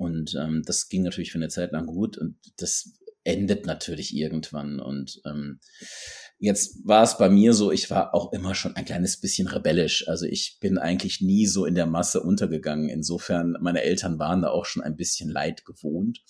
und 0.00 0.34
ähm, 0.34 0.62
das 0.64 0.88
ging 0.88 1.02
natürlich 1.02 1.30
für 1.30 1.36
eine 1.36 1.50
Zeit 1.50 1.72
lang 1.72 1.84
gut 1.84 2.16
und 2.16 2.36
das 2.56 2.98
endet 3.22 3.66
natürlich 3.66 4.16
irgendwann. 4.16 4.80
Und 4.80 5.20
ähm, 5.26 5.60
jetzt 6.38 6.78
war 6.86 7.02
es 7.02 7.18
bei 7.18 7.28
mir 7.28 7.52
so, 7.52 7.70
ich 7.70 7.90
war 7.90 8.14
auch 8.14 8.32
immer 8.32 8.54
schon 8.54 8.74
ein 8.76 8.86
kleines 8.86 9.20
bisschen 9.20 9.46
rebellisch. 9.46 10.08
Also 10.08 10.24
ich 10.24 10.56
bin 10.58 10.78
eigentlich 10.78 11.20
nie 11.20 11.46
so 11.46 11.66
in 11.66 11.74
der 11.74 11.84
Masse 11.84 12.22
untergegangen. 12.22 12.88
Insofern, 12.88 13.58
meine 13.60 13.82
Eltern 13.82 14.18
waren 14.18 14.40
da 14.40 14.48
auch 14.48 14.64
schon 14.64 14.82
ein 14.82 14.96
bisschen 14.96 15.28
leid 15.28 15.66
gewohnt. 15.66 16.22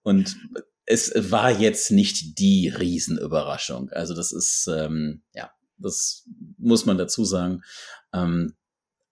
Und 0.00 0.38
es 0.86 1.12
war 1.30 1.50
jetzt 1.50 1.90
nicht 1.90 2.38
die 2.38 2.70
Riesenüberraschung. 2.70 3.90
Also 3.90 4.14
das 4.14 4.32
ist, 4.32 4.70
ähm, 4.74 5.22
ja, 5.34 5.50
das 5.76 6.26
muss 6.56 6.86
man 6.86 6.96
dazu 6.96 7.26
sagen. 7.26 7.60
Ähm, 8.14 8.54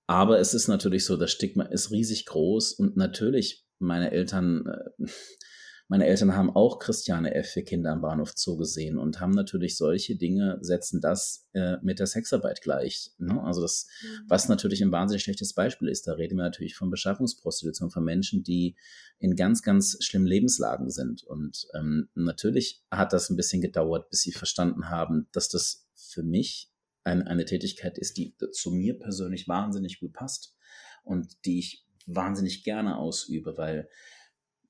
aber 0.06 0.40
es 0.40 0.54
ist 0.54 0.68
natürlich 0.68 1.04
so, 1.04 1.18
das 1.18 1.32
Stigma 1.32 1.64
ist 1.64 1.90
riesig 1.90 2.24
groß 2.24 2.72
und 2.72 2.96
natürlich 2.96 3.66
meine 3.80 4.12
Eltern, 4.12 4.66
äh, 4.66 5.06
meine 5.88 6.06
Eltern 6.06 6.36
haben 6.36 6.50
auch 6.50 6.78
Christiane 6.78 7.34
F. 7.34 7.50
für 7.50 7.62
Kinder 7.62 7.90
am 7.90 8.00
Bahnhof 8.00 8.32
Zoo 8.36 8.56
gesehen 8.56 8.96
und 8.96 9.20
haben 9.20 9.32
natürlich 9.32 9.76
solche 9.76 10.16
Dinge, 10.16 10.58
setzen 10.60 11.00
das 11.00 11.48
äh, 11.52 11.78
mit 11.82 11.98
der 11.98 12.06
Sexarbeit 12.06 12.62
gleich. 12.62 13.10
Ne? 13.18 13.42
Also 13.42 13.60
das, 13.60 13.88
mhm. 14.02 14.24
was 14.28 14.48
natürlich 14.48 14.82
ein 14.82 14.92
wahnsinnig 14.92 15.24
schlechtes 15.24 15.52
Beispiel 15.52 15.88
ist. 15.88 16.06
Da 16.06 16.12
reden 16.12 16.36
wir 16.36 16.44
natürlich 16.44 16.76
von 16.76 16.90
Beschaffungsprostitution, 16.90 17.90
von 17.90 18.04
Menschen, 18.04 18.44
die 18.44 18.76
in 19.18 19.34
ganz, 19.34 19.62
ganz 19.62 19.96
schlimmen 20.00 20.26
Lebenslagen 20.26 20.90
sind. 20.90 21.24
Und 21.24 21.66
ähm, 21.74 22.08
natürlich 22.14 22.84
hat 22.90 23.12
das 23.12 23.28
ein 23.28 23.36
bisschen 23.36 23.60
gedauert, 23.60 24.10
bis 24.10 24.20
sie 24.20 24.32
verstanden 24.32 24.90
haben, 24.90 25.26
dass 25.32 25.48
das 25.48 25.88
für 25.96 26.22
mich 26.22 26.70
ein, 27.04 27.26
eine 27.26 27.44
Tätigkeit 27.44 27.98
ist, 27.98 28.16
die 28.16 28.34
zu 28.52 28.70
mir 28.70 28.98
persönlich 28.98 29.48
wahnsinnig 29.48 30.00
gut 30.00 30.12
passt 30.12 30.54
und 31.02 31.44
die 31.44 31.58
ich 31.58 31.86
wahnsinnig 32.14 32.64
gerne 32.64 32.96
ausübe, 32.96 33.56
weil 33.56 33.88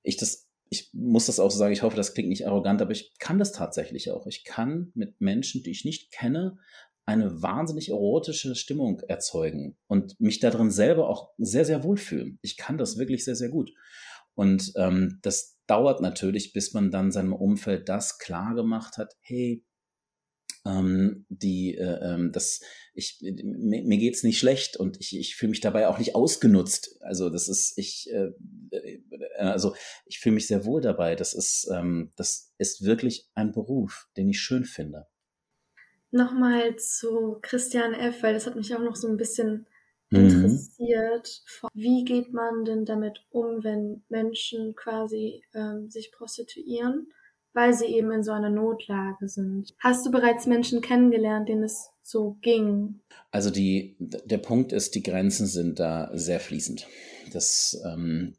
ich 0.03 0.17
das, 0.17 0.49
ich 0.69 0.91
muss 0.93 1.27
das 1.27 1.41
auch 1.41 1.51
sagen, 1.51 1.73
ich 1.73 1.83
hoffe, 1.83 1.97
das 1.97 2.15
klingt 2.15 2.29
nicht 2.29 2.47
arrogant, 2.47 2.81
aber 2.81 2.93
ich 2.93 3.15
kann 3.19 3.39
das 3.39 3.53
tatsächlich 3.53 4.11
auch. 4.11 4.27
Ich 4.27 4.45
kann 4.45 4.93
mit 4.95 5.21
Menschen, 5.21 5.63
die 5.63 5.71
ich 5.71 5.85
nicht 5.85 6.13
kenne, 6.13 6.59
eine 7.07 7.43
wahnsinnig 7.43 7.89
erotische 7.89 8.55
Stimmung 8.55 9.01
erzeugen 9.01 9.77
und 9.89 10.19
mich 10.21 10.39
darin 10.39 10.71
selber 10.71 11.09
auch 11.09 11.31
sehr, 11.39 11.65
sehr 11.65 11.83
wohlfühlen. 11.83 12.39
Ich 12.43 12.57
kann 12.57 12.79
das 12.79 12.99
wirklich 12.99 13.25
sehr, 13.25 13.35
sehr 13.35 13.49
gut. 13.49 13.73
Und 14.35 14.73
ähm, 14.77 15.19
das 15.23 15.59
dauert 15.67 16.01
natürlich, 16.01 16.53
bis 16.53 16.73
man 16.73 16.91
dann 16.91 17.11
seinem 17.11 17.33
Umfeld 17.33 17.89
das 17.89 18.19
klar 18.19 18.55
gemacht 18.55 18.97
hat, 18.97 19.17
hey, 19.21 19.65
ähm, 20.67 21.25
die, 21.29 21.77
äh, 21.77 22.15
ähm, 22.15 22.33
das, 22.33 22.61
ich, 22.95 23.19
mir, 23.21 23.83
mir 23.83 23.99
geht's 23.99 24.23
nicht 24.23 24.39
schlecht 24.39 24.77
und 24.77 25.01
ich, 25.01 25.17
ich 25.19 25.37
fühle 25.37 25.51
mich 25.51 25.61
dabei 25.61 25.89
auch 25.89 25.99
nicht 25.99 26.15
ausgenutzt. 26.15 27.01
Also 27.03 27.31
das 27.31 27.49
ist, 27.49 27.79
ich, 27.79 28.11
äh, 28.13 28.33
äh, 28.71 29.01
also 29.37 29.75
ich 30.07 30.19
fühle 30.19 30.35
mich 30.35 30.47
sehr 30.47 30.65
wohl 30.65 30.81
dabei. 30.81 31.17
Das 31.17 31.33
ist, 31.35 31.69
ähm, 31.73 32.11
das 32.17 32.53
ist 32.59 32.85
wirklich 32.85 33.29
ein 33.35 33.53
Beruf, 33.53 34.09
den 34.17 34.29
ich 34.29 34.41
schön 34.41 34.65
finde. 34.65 35.07
Nochmal 36.11 36.77
zu 36.77 37.39
Christian 37.41 37.95
F., 37.95 38.23
weil 38.23 38.35
das 38.35 38.47
hat 38.47 38.57
mich 38.57 38.75
auch 38.75 38.83
noch 38.83 38.97
so 38.97 39.09
ein 39.09 39.17
bisschen 39.17 39.67
mhm. 40.11 40.19
interessiert. 40.19 41.43
Mhm. 41.63 41.69
Wie 41.73 42.05
geht 42.05 42.33
man 42.33 42.65
denn 42.65 42.85
damit 42.85 43.25
um, 43.31 43.63
wenn 43.65 44.03
Menschen 44.09 44.75
quasi 44.75 45.43
ähm, 45.55 45.89
sich 45.89 46.13
prostituieren? 46.13 47.13
Weil 47.53 47.75
sie 47.75 47.87
eben 47.87 48.13
in 48.13 48.23
so 48.23 48.33
einer 48.33 48.51
Notlage 48.51 49.29
sind. 49.29 49.75
Hast 49.79 50.07
du 50.07 50.11
bereits 50.11 50.47
Menschen 50.47 50.81
kennengelernt, 50.81 51.49
denen 51.49 51.65
es 51.65 51.91
so 52.03 52.39
ging? 52.43 53.01
Also 53.31 53.51
die, 53.51 53.97
der 53.99 54.39
Punkt 54.39 54.73
ist, 54.73 54.95
die 54.95 55.03
Grenzen 55.03 55.47
sind 55.47 55.79
da 55.79 56.11
sehr 56.13 56.41
fließend. 56.41 56.87
Das, 57.33 57.81
ähm, 57.87 58.35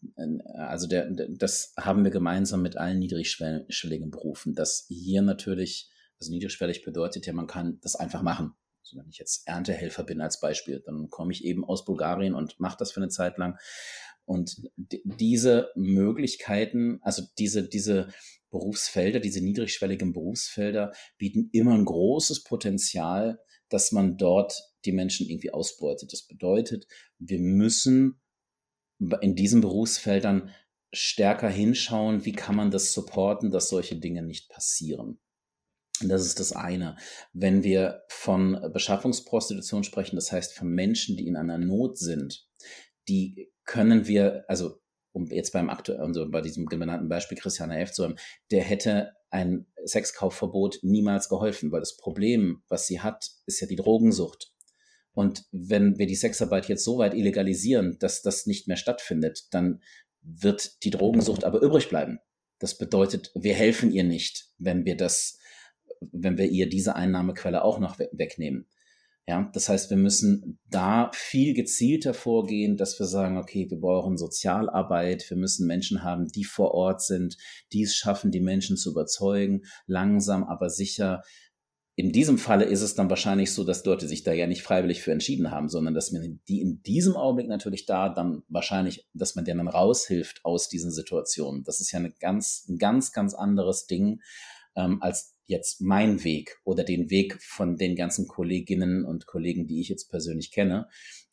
also 0.54 0.88
der, 0.88 1.10
das 1.10 1.74
haben 1.78 2.04
wir 2.04 2.12
gemeinsam 2.12 2.62
mit 2.62 2.78
allen 2.78 3.00
niedrigschwelligen 3.00 4.12
Berufen. 4.12 4.54
dass 4.54 4.86
hier 4.90 5.22
natürlich, 5.22 5.90
also 6.20 6.32
niedrigschwellig 6.32 6.84
bedeutet 6.84 7.26
ja, 7.26 7.34
man 7.34 7.48
kann 7.48 7.80
das 7.82 7.96
einfach 7.96 8.22
machen. 8.22 8.54
Also 8.84 8.98
wenn 8.98 9.10
ich 9.10 9.18
jetzt 9.18 9.48
Erntehelfer 9.48 10.04
bin 10.04 10.22
als 10.22 10.40
Beispiel, 10.40 10.82
dann 10.86 11.10
komme 11.10 11.32
ich 11.32 11.46
eben 11.46 11.64
aus 11.64 11.86
Bulgarien 11.86 12.34
und 12.34 12.60
mache 12.60 12.78
das 12.78 12.92
für 12.92 13.00
eine 13.00 13.10
Zeit 13.10 13.38
lang. 13.38 13.58
Und 14.26 14.62
diese 14.76 15.70
Möglichkeiten, 15.76 17.00
also 17.02 17.24
diese, 17.38 17.68
diese 17.68 18.10
Berufsfelder, 18.52 19.20
diese 19.20 19.42
niedrigschwelligen 19.42 20.14
Berufsfelder 20.14 20.94
bieten 21.18 21.50
immer 21.52 21.74
ein 21.74 21.86
großes 21.86 22.44
Potenzial, 22.44 23.40
dass 23.70 23.92
man 23.92 24.18
dort 24.18 24.54
die 24.86 24.92
Menschen 24.92 25.28
irgendwie 25.28 25.52
ausbeutet. 25.52 26.12
Das 26.14 26.28
bedeutet, 26.28 26.86
wir 27.18 27.40
müssen 27.40 28.22
in 29.22 29.36
diesen 29.36 29.62
Berufsfeldern 29.62 30.52
stärker 30.94 31.50
hinschauen, 31.50 32.26
wie 32.26 32.34
kann 32.34 32.56
man 32.56 32.70
das 32.70 32.94
supporten, 32.94 33.50
dass 33.50 33.70
solche 33.70 33.96
Dinge 33.96 34.22
nicht 34.22 34.50
passieren. 34.50 35.20
Das 36.02 36.26
ist 36.26 36.40
das 36.40 36.52
eine. 36.52 36.98
Wenn 37.32 37.64
wir 37.64 38.04
von 38.10 38.60
Beschaffungsprostitution 38.74 39.84
sprechen, 39.84 40.16
das 40.16 40.32
heißt 40.32 40.54
von 40.54 40.70
Menschen, 40.70 41.16
die 41.16 41.28
in 41.28 41.38
einer 41.38 41.58
Not 41.58 41.98
sind, 41.98 42.48
die 43.08 43.52
können 43.64 44.08
wir, 44.08 44.44
also 44.48 44.81
um 45.14 45.26
jetzt 45.28 45.52
beim 45.52 45.70
aktuellen, 45.70 46.02
also 46.02 46.30
bei 46.30 46.42
diesem 46.42 46.66
genannten 46.66 47.10
Beispiel 47.10 47.38
Christiane 47.38 47.80
F. 47.80 47.92
zu 47.92 48.04
haben, 48.04 48.16
der 48.50 48.64
hätte 48.64 49.14
ein 49.30 49.66
Sexkaufverbot 49.86 50.80
niemals 50.84 51.30
geholfen, 51.30 51.72
weil 51.72 51.80
das 51.80 51.98
Problem, 51.98 52.64
was 52.68 52.88
sie 52.88 53.00
hat, 53.00 53.32
ist 53.46 53.62
ja 53.62 53.68
die 53.68 53.76
Drogensucht. 53.76 54.54
Und 55.14 55.46
wenn 55.52 55.98
wir 55.98 56.06
die 56.06 56.16
Sexarbeit 56.16 56.68
jetzt 56.70 56.84
so 56.84 56.98
weit 56.98 57.14
illegalisieren, 57.14 57.98
dass 58.00 58.22
das 58.22 58.46
nicht 58.46 58.68
mehr 58.68 58.78
stattfindet, 58.78 59.48
dann 59.52 59.82
wird 60.22 60.84
die 60.84 60.90
Drogensucht 60.90 61.44
aber 61.44 61.62
übrig 61.62 61.90
bleiben. 61.90 62.20
Das 62.60 62.78
bedeutet, 62.78 63.32
wir 63.36 63.54
helfen 63.54 63.92
ihr 63.92 64.04
nicht, 64.04 64.50
wenn 64.58 64.86
wir 64.86 64.96
das, 64.96 65.40
wenn 66.00 66.38
wir 66.38 66.50
ihr 66.50 66.70
diese 66.70 66.96
Einnahmequelle 66.96 67.64
auch 67.64 67.80
noch 67.80 68.00
wegnehmen. 68.00 68.68
Ja, 69.32 69.50
das 69.54 69.70
heißt, 69.70 69.90
wir 69.90 69.96
müssen 69.96 70.60
da 70.70 71.10
viel 71.14 71.54
gezielter 71.54 72.14
vorgehen, 72.14 72.76
dass 72.76 73.00
wir 73.00 73.06
sagen, 73.06 73.38
okay, 73.38 73.66
wir 73.70 73.80
brauchen 73.80 74.18
Sozialarbeit, 74.18 75.26
wir 75.30 75.38
müssen 75.38 75.68
Menschen 75.68 76.04
haben, 76.04 76.28
die 76.28 76.44
vor 76.44 76.74
Ort 76.74 77.02
sind, 77.02 77.38
die 77.72 77.84
es 77.84 77.96
schaffen, 77.96 78.32
die 78.32 78.42
Menschen 78.42 78.76
zu 78.76 78.92
überzeugen, 78.92 79.62
langsam, 79.88 80.44
aber 80.44 80.70
sicher. 80.70 81.22
In 81.96 82.12
diesem 82.12 82.38
Falle 82.38 82.66
ist 82.66 82.82
es 82.82 82.94
dann 82.94 83.10
wahrscheinlich 83.10 83.54
so, 83.54 83.64
dass 83.64 83.86
Leute 83.86 84.06
sich 84.06 84.24
da 84.24 84.34
ja 84.34 84.48
nicht 84.48 84.64
freiwillig 84.64 85.02
für 85.02 85.14
entschieden 85.14 85.50
haben, 85.50 85.70
sondern 85.70 85.94
dass 85.94 86.12
man 86.12 86.42
die 86.50 86.60
in 86.60 86.82
diesem 86.82 87.16
Augenblick 87.16 87.48
natürlich 87.48 87.86
da 87.86 88.10
dann 88.10 88.44
wahrscheinlich, 88.50 89.08
dass 89.14 89.36
man 89.36 89.46
denen 89.46 89.60
dann 89.60 89.70
raushilft 89.70 90.42
aus 90.44 90.68
diesen 90.68 90.92
Situationen. 90.92 91.64
Das 91.64 91.80
ist 91.80 91.94
ja 91.94 92.00
eine 92.00 92.12
ganz, 92.12 92.66
ein 92.68 92.78
ganz, 92.78 93.14
ganz 93.14 93.34
anderes 93.34 93.86
Ding, 93.86 94.20
ähm, 94.76 95.02
als 95.02 95.36
jetzt 95.46 95.82
mein 95.82 96.24
Weg 96.24 96.60
oder 96.64 96.84
den 96.84 97.10
Weg 97.10 97.42
von 97.42 97.78
den 97.78 97.96
ganzen 97.96 98.28
Kolleginnen 98.28 99.06
und 99.06 99.28
Kollegen, 99.28 99.68
die 99.68 99.82
ich 99.82 99.90
jetzt 99.90 100.10
persönlich 100.10 100.52
kenne, 100.52 100.88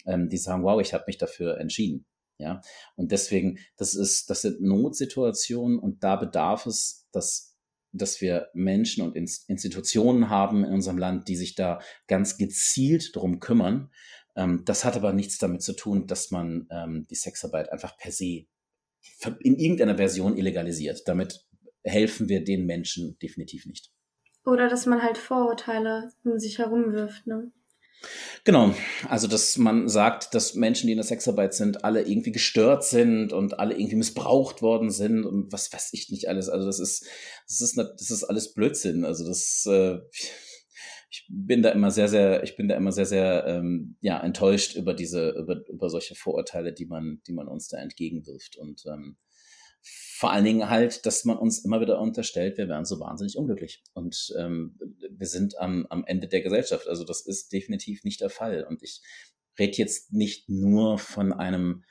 ähm, 0.07 0.29
die 0.29 0.37
sagen, 0.37 0.65
wow, 0.65 0.81
ich 0.81 0.93
habe 0.93 1.05
mich 1.07 1.19
dafür 1.19 1.59
entschieden. 1.59 2.05
Ja, 2.41 2.61
und 2.95 3.11
deswegen, 3.11 3.59
das 3.77 3.95
ist, 3.95 4.31
das 4.31 4.43
sind 4.43 4.61
Notsituationen 4.61 5.79
und 5.79 6.05
da 6.05 6.15
bedarf 6.15 6.67
es, 6.67 7.09
dass, 7.11 7.57
dass 7.91 8.21
wir 8.21 8.49
Menschen 8.55 9.03
und 9.03 9.17
Institutionen 9.17 10.31
haben 10.31 10.65
in 10.65 10.73
unserem 10.73 10.99
Land, 10.99 11.27
die 11.27 11.35
sich 11.35 11.57
da 11.57 11.81
ganz 12.07 12.39
gezielt 12.39 13.11
drum 13.15 13.41
kümmern. 13.41 13.91
Ähm, 14.37 14.63
das 14.65 14.85
hat 14.85 14.95
aber 14.97 15.13
nichts 15.13 15.39
damit 15.39 15.63
zu 15.63 15.73
tun, 15.73 16.07
dass 16.07 16.31
man 16.31 16.69
ähm, 16.71 17.09
die 17.11 17.17
Sexarbeit 17.17 17.73
einfach 17.73 17.97
per 17.97 18.13
se 18.13 18.47
in 19.41 19.59
irgendeiner 19.59 19.97
Version 19.97 20.37
illegalisiert. 20.37 21.09
Damit 21.09 21.48
helfen 21.85 22.29
wir 22.29 22.45
den 22.45 22.67
Menschen 22.67 23.19
definitiv 23.21 23.67
nicht. 23.67 23.91
Oder 24.45 24.69
dass 24.69 24.87
man 24.87 25.03
halt 25.03 25.19
Vorurteile 25.19 26.13
um 26.25 26.39
sich 26.39 26.59
herumwirft, 26.59 27.27
ne? 27.27 27.53
Genau, 28.45 28.75
also 29.09 29.27
dass 29.27 29.59
man 29.59 29.89
sagt, 29.89 30.33
dass 30.33 30.55
Menschen, 30.55 30.87
die 30.87 30.93
in 30.93 30.99
der 30.99 31.05
Sexarbeit 31.05 31.53
sind, 31.53 31.85
alle 31.85 32.03
irgendwie 32.03 32.31
gestört 32.31 32.85
sind 32.85 33.33
und 33.33 33.59
alle 33.59 33.75
irgendwie 33.75 33.97
missbraucht 33.97 34.63
worden 34.63 34.91
sind 34.91 35.25
und 35.25 35.53
was 35.53 35.73
weiß 35.73 35.91
ich 35.93 36.09
nicht 36.11 36.29
alles. 36.29 36.49
Also 36.49 36.67
das 36.67 36.79
ist, 36.79 37.07
das 37.49 37.61
ist, 37.61 37.77
das 37.77 38.11
ist 38.11 38.25
alles 38.25 38.55
Blödsinn. 38.55 39.05
Also 39.05 39.27
das, 39.27 39.67
äh, 39.67 39.99
ich 41.11 41.27
bin 41.29 41.63
da 41.63 41.71
immer 41.71 41.91
sehr, 41.91 42.09
sehr, 42.09 42.45
ich 42.45 42.57
bin 42.57 42.69
da 42.69 42.77
immer 42.77 42.93
sehr, 42.93 43.07
sehr 43.07 43.45
ähm, 43.47 43.97
ja 44.01 44.21
enttäuscht 44.23 44.77
über 44.77 44.95
diese, 44.95 45.31
über, 45.31 45.67
über 45.69 45.91
solche 45.91 46.15
Vorurteile, 46.15 46.73
die 46.73 46.87
man, 46.87 47.21
die 47.27 47.33
man 47.33 47.49
uns 47.49 47.69
da 47.69 47.79
entgegenwirft 47.79 48.57
und 48.57 48.85
ähm, 48.87 49.17
vor 49.83 50.33
allen 50.33 50.45
Dingen 50.45 50.69
halt, 50.69 51.07
dass 51.07 51.25
man 51.25 51.39
uns 51.39 51.65
immer 51.65 51.81
wieder 51.81 52.01
unterstellt, 52.01 52.59
wir 52.59 52.69
wären 52.69 52.85
so 52.85 52.99
wahnsinnig 52.99 53.37
unglücklich. 53.37 53.83
Und 53.95 54.35
ähm, 54.39 54.79
wir 55.11 55.27
sind 55.27 55.59
am, 55.59 55.87
am 55.91 56.05
Ende 56.05 56.29
der 56.29 56.43
Gesellschaft. 56.43 56.89
Also 56.89 57.05
das 57.05 57.21
ist 57.21 57.53
definitiv 57.53 58.05
nicht 58.05 58.21
der 58.21 58.31
Fall. 58.31 58.65
Und 58.65 58.83
ich 58.83 59.01
rede 59.59 59.77
jetzt 59.77 60.13
nicht 60.13 60.49
nur 60.49 60.99
von 60.99 61.33
einem 61.33 61.85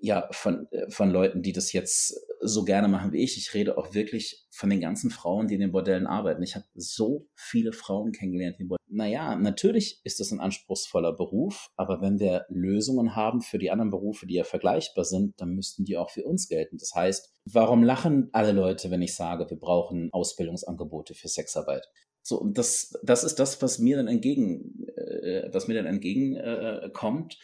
ja, 0.00 0.28
von, 0.30 0.66
äh, 0.70 0.90
von 0.90 1.10
Leuten, 1.10 1.42
die 1.42 1.52
das 1.52 1.72
jetzt 1.72 2.18
so 2.40 2.64
gerne 2.64 2.88
machen 2.88 3.12
wie 3.12 3.22
ich. 3.22 3.36
Ich 3.36 3.54
rede 3.54 3.78
auch 3.78 3.94
wirklich 3.94 4.46
von 4.50 4.70
den 4.70 4.80
ganzen 4.80 5.10
Frauen, 5.10 5.48
die 5.48 5.54
in 5.54 5.60
den 5.60 5.72
Bordellen 5.72 6.06
arbeiten. 6.06 6.42
Ich 6.42 6.54
habe 6.54 6.66
so 6.74 7.28
viele 7.34 7.72
Frauen 7.72 8.12
kennengelernt, 8.12 8.56
die. 8.58 8.68
Naja, 8.88 9.36
natürlich 9.36 10.00
ist 10.04 10.20
das 10.20 10.30
ein 10.30 10.40
anspruchsvoller 10.40 11.12
Beruf, 11.12 11.68
aber 11.76 12.00
wenn 12.00 12.18
wir 12.20 12.46
Lösungen 12.48 13.16
haben 13.16 13.40
für 13.40 13.58
die 13.58 13.70
anderen 13.70 13.90
Berufe, 13.90 14.26
die 14.26 14.34
ja 14.34 14.44
vergleichbar 14.44 15.04
sind, 15.04 15.40
dann 15.40 15.54
müssten 15.54 15.84
die 15.84 15.96
auch 15.96 16.10
für 16.10 16.24
uns 16.24 16.48
gelten. 16.48 16.78
Das 16.78 16.94
heißt, 16.94 17.32
warum 17.44 17.82
lachen 17.82 18.28
alle 18.32 18.52
Leute, 18.52 18.90
wenn 18.90 19.02
ich 19.02 19.14
sage, 19.14 19.50
wir 19.50 19.58
brauchen 19.58 20.10
Ausbildungsangebote 20.12 21.14
für 21.14 21.28
Sexarbeit? 21.28 21.86
So, 22.22 22.40
und 22.40 22.58
das, 22.58 22.98
das 23.04 23.22
ist 23.22 23.38
das, 23.38 23.62
was 23.62 23.78
mir 23.78 23.96
dann 23.98 24.08
entgegen, 24.08 24.84
äh, 24.96 25.48
was 25.52 25.68
mir 25.68 25.74
dann 25.74 25.86
entgegenkommt. 25.86 27.34
Äh, 27.34 27.36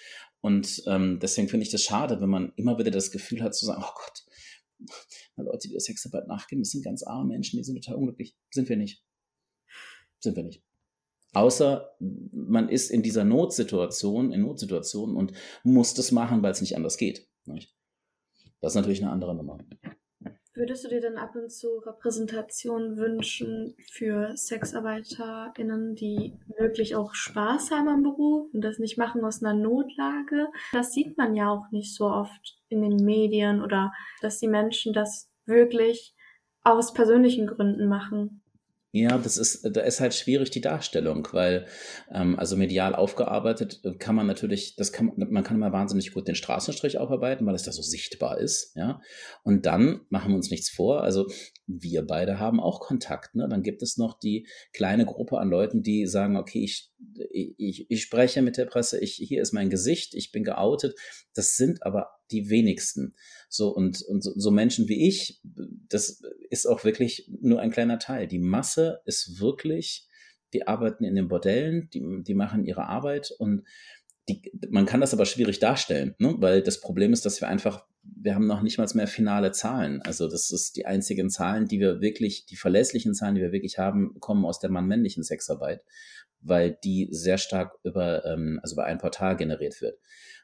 und 0.42 0.82
ähm, 0.86 1.20
deswegen 1.20 1.48
finde 1.48 1.64
ich 1.64 1.70
das 1.70 1.84
schade, 1.84 2.20
wenn 2.20 2.28
man 2.28 2.52
immer 2.56 2.78
wieder 2.78 2.90
das 2.90 3.12
Gefühl 3.12 3.42
hat 3.42 3.54
zu 3.54 3.64
sagen, 3.64 3.82
oh 3.82 3.94
Gott, 3.94 4.24
Leute, 5.36 5.68
die 5.68 5.72
der 5.72 5.80
Sexarbeit 5.80 6.26
nachgehen, 6.26 6.60
das 6.60 6.70
sind 6.70 6.84
ganz 6.84 7.04
arme 7.04 7.26
Menschen, 7.26 7.56
die 7.56 7.64
sind 7.64 7.82
total 7.82 7.96
unglücklich. 7.96 8.36
Sind 8.50 8.68
wir 8.68 8.76
nicht. 8.76 9.04
Sind 10.18 10.36
wir 10.36 10.42
nicht. 10.42 10.62
Außer 11.32 11.94
man 12.00 12.68
ist 12.68 12.90
in 12.90 13.02
dieser 13.02 13.24
Notsituation, 13.24 14.32
in 14.32 14.42
Notsituationen 14.42 15.16
und 15.16 15.32
muss 15.62 15.94
das 15.94 16.12
machen, 16.12 16.42
weil 16.42 16.52
es 16.52 16.60
nicht 16.60 16.76
anders 16.76 16.98
geht. 16.98 17.28
Das 18.60 18.72
ist 18.72 18.76
natürlich 18.76 19.00
eine 19.00 19.12
andere 19.12 19.34
Nummer. 19.34 19.58
Würdest 20.54 20.84
du 20.84 20.88
dir 20.88 21.00
dann 21.00 21.16
ab 21.16 21.34
und 21.34 21.50
zu 21.50 21.78
Repräsentation 21.78 22.98
wünschen 22.98 23.74
für 23.90 24.36
SexarbeiterInnen, 24.36 25.94
die 25.94 26.38
wirklich 26.58 26.94
auch 26.94 27.14
Spaß 27.14 27.70
haben 27.70 27.88
am 27.88 28.02
Beruf 28.02 28.52
und 28.52 28.60
das 28.60 28.78
nicht 28.78 28.98
machen 28.98 29.24
aus 29.24 29.42
einer 29.42 29.54
Notlage? 29.54 30.48
Das 30.72 30.92
sieht 30.92 31.16
man 31.16 31.34
ja 31.34 31.48
auch 31.48 31.70
nicht 31.70 31.94
so 31.94 32.04
oft 32.04 32.58
in 32.68 32.82
den 32.82 33.02
Medien 33.02 33.62
oder 33.62 33.94
dass 34.20 34.40
die 34.40 34.48
Menschen 34.48 34.92
das 34.92 35.30
wirklich 35.46 36.14
aus 36.64 36.92
persönlichen 36.92 37.46
Gründen 37.46 37.88
machen. 37.88 38.41
Ja, 38.94 39.16
das 39.16 39.38
ist, 39.38 39.66
da 39.74 39.80
ist 39.80 40.00
halt 40.00 40.12
schwierig 40.12 40.50
die 40.50 40.60
Darstellung, 40.60 41.26
weil 41.32 41.66
ähm, 42.12 42.38
also 42.38 42.58
medial 42.58 42.94
aufgearbeitet 42.94 43.80
äh, 43.84 43.94
kann 43.94 44.14
man 44.14 44.26
natürlich, 44.26 44.76
das 44.76 44.92
kann 44.92 45.12
man 45.16 45.42
kann 45.42 45.56
immer 45.56 45.72
wahnsinnig 45.72 46.12
gut 46.12 46.28
den 46.28 46.34
Straßenstrich 46.34 46.98
aufarbeiten, 46.98 47.46
weil 47.46 47.54
es 47.54 47.62
da 47.62 47.72
so 47.72 47.80
sichtbar 47.80 48.38
ist, 48.38 48.76
ja. 48.76 49.00
Und 49.44 49.64
dann 49.64 50.02
machen 50.10 50.32
wir 50.32 50.36
uns 50.36 50.50
nichts 50.50 50.68
vor. 50.68 51.02
Also 51.02 51.26
wir 51.66 52.06
beide 52.06 52.38
haben 52.38 52.60
auch 52.60 52.80
Kontakt. 52.80 53.34
Ne? 53.34 53.48
Dann 53.48 53.62
gibt 53.62 53.82
es 53.82 53.96
noch 53.96 54.18
die 54.18 54.46
kleine 54.74 55.06
Gruppe 55.06 55.38
an 55.38 55.48
Leuten, 55.48 55.82
die 55.82 56.06
sagen, 56.06 56.36
okay, 56.36 56.62
ich, 56.62 56.91
ich, 57.30 57.90
ich 57.90 58.02
spreche 58.02 58.42
mit 58.42 58.56
der 58.56 58.66
Presse, 58.66 59.00
ich, 59.00 59.14
hier 59.14 59.42
ist 59.42 59.52
mein 59.52 59.70
Gesicht, 59.70 60.14
ich 60.14 60.32
bin 60.32 60.44
geoutet. 60.44 60.94
Das 61.34 61.56
sind 61.56 61.82
aber 61.84 62.10
die 62.30 62.50
wenigsten. 62.50 63.14
So, 63.48 63.68
und, 63.68 64.02
und 64.02 64.22
so, 64.22 64.32
so 64.34 64.50
Menschen 64.50 64.88
wie 64.88 65.08
ich, 65.08 65.40
das 65.88 66.22
ist 66.50 66.66
auch 66.66 66.84
wirklich 66.84 67.30
nur 67.40 67.60
ein 67.60 67.70
kleiner 67.70 67.98
Teil. 67.98 68.26
Die 68.26 68.38
Masse 68.38 69.00
ist 69.04 69.40
wirklich, 69.40 70.08
die 70.52 70.66
arbeiten 70.66 71.04
in 71.04 71.14
den 71.14 71.28
Bordellen, 71.28 71.88
die, 71.92 72.22
die 72.22 72.34
machen 72.34 72.64
ihre 72.64 72.86
Arbeit 72.86 73.30
und 73.38 73.62
die, 74.28 74.52
man 74.70 74.86
kann 74.86 75.00
das 75.00 75.12
aber 75.12 75.26
schwierig 75.26 75.58
darstellen, 75.58 76.14
ne? 76.18 76.34
weil 76.38 76.62
das 76.62 76.80
Problem 76.80 77.12
ist, 77.12 77.26
dass 77.26 77.40
wir 77.40 77.48
einfach, 77.48 77.84
wir 78.02 78.34
haben 78.34 78.46
noch 78.46 78.62
nicht 78.62 78.78
mal 78.78 78.88
mehr 78.94 79.08
finale 79.08 79.52
Zahlen. 79.52 80.00
Also 80.02 80.28
das 80.28 80.50
ist 80.50 80.76
die 80.76 80.86
einzigen 80.86 81.28
Zahlen, 81.28 81.66
die 81.66 81.80
wir 81.80 82.00
wirklich, 82.00 82.46
die 82.46 82.56
verlässlichen 82.56 83.14
Zahlen, 83.14 83.34
die 83.34 83.40
wir 83.40 83.52
wirklich 83.52 83.78
haben, 83.78 84.14
kommen 84.20 84.44
aus 84.44 84.60
der 84.60 84.70
mann-männlichen 84.70 85.24
Sexarbeit, 85.24 85.82
weil 86.42 86.78
die 86.84 87.08
sehr 87.10 87.38
stark 87.38 87.78
über, 87.84 88.24
ähm, 88.24 88.60
also 88.62 88.74
über 88.74 88.84
ein 88.84 88.98
Portal 88.98 89.36
generiert 89.36 89.80
wird. 89.80 89.98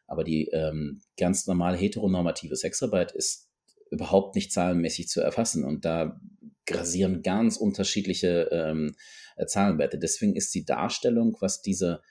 Aber 0.06 0.24
die 0.24 0.48
ähm, 0.48 1.02
ganz 1.18 1.46
normale 1.46 1.76
heteronormative 1.76 2.56
Sexarbeit 2.56 3.12
ist 3.12 3.48
überhaupt 3.90 4.34
nicht 4.34 4.52
zahlenmäßig 4.52 5.08
zu 5.08 5.20
erfassen 5.20 5.64
und 5.64 5.84
da 5.84 6.20
grasieren 6.66 7.22
ganz 7.22 7.56
unterschiedliche 7.56 8.48
ähm, 8.52 8.94
Zahlenwerte. 9.46 9.98
Deswegen 9.98 10.36
ist 10.36 10.54
die 10.54 10.64
Darstellung, 10.64 11.36
was 11.40 11.62
diese 11.62 12.02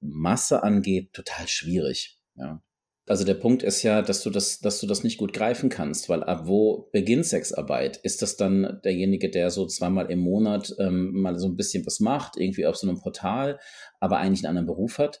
Masse 0.00 0.62
angeht, 0.62 1.12
total 1.12 1.48
schwierig. 1.48 2.18
Ja. 2.36 2.62
Also 3.06 3.24
der 3.24 3.34
Punkt 3.34 3.62
ist 3.62 3.82
ja, 3.82 4.00
dass 4.00 4.22
du 4.22 4.30
das, 4.30 4.60
dass 4.60 4.80
du 4.80 4.86
das 4.86 5.04
nicht 5.04 5.18
gut 5.18 5.34
greifen 5.34 5.68
kannst, 5.68 6.08
weil 6.08 6.22
ab 6.22 6.42
wo 6.46 6.88
beginnt 6.90 7.26
Sexarbeit? 7.26 7.98
Ist 7.98 8.22
das 8.22 8.36
dann 8.36 8.80
derjenige, 8.82 9.30
der 9.30 9.50
so 9.50 9.66
zweimal 9.66 10.10
im 10.10 10.20
Monat 10.20 10.74
ähm, 10.78 11.12
mal 11.12 11.38
so 11.38 11.46
ein 11.46 11.56
bisschen 11.56 11.84
was 11.84 12.00
macht, 12.00 12.38
irgendwie 12.38 12.64
auf 12.64 12.76
so 12.76 12.88
einem 12.88 12.98
Portal, 13.00 13.60
aber 14.00 14.18
eigentlich 14.18 14.44
einen 14.44 14.56
anderen 14.56 14.66
Beruf 14.66 14.98
hat? 14.98 15.20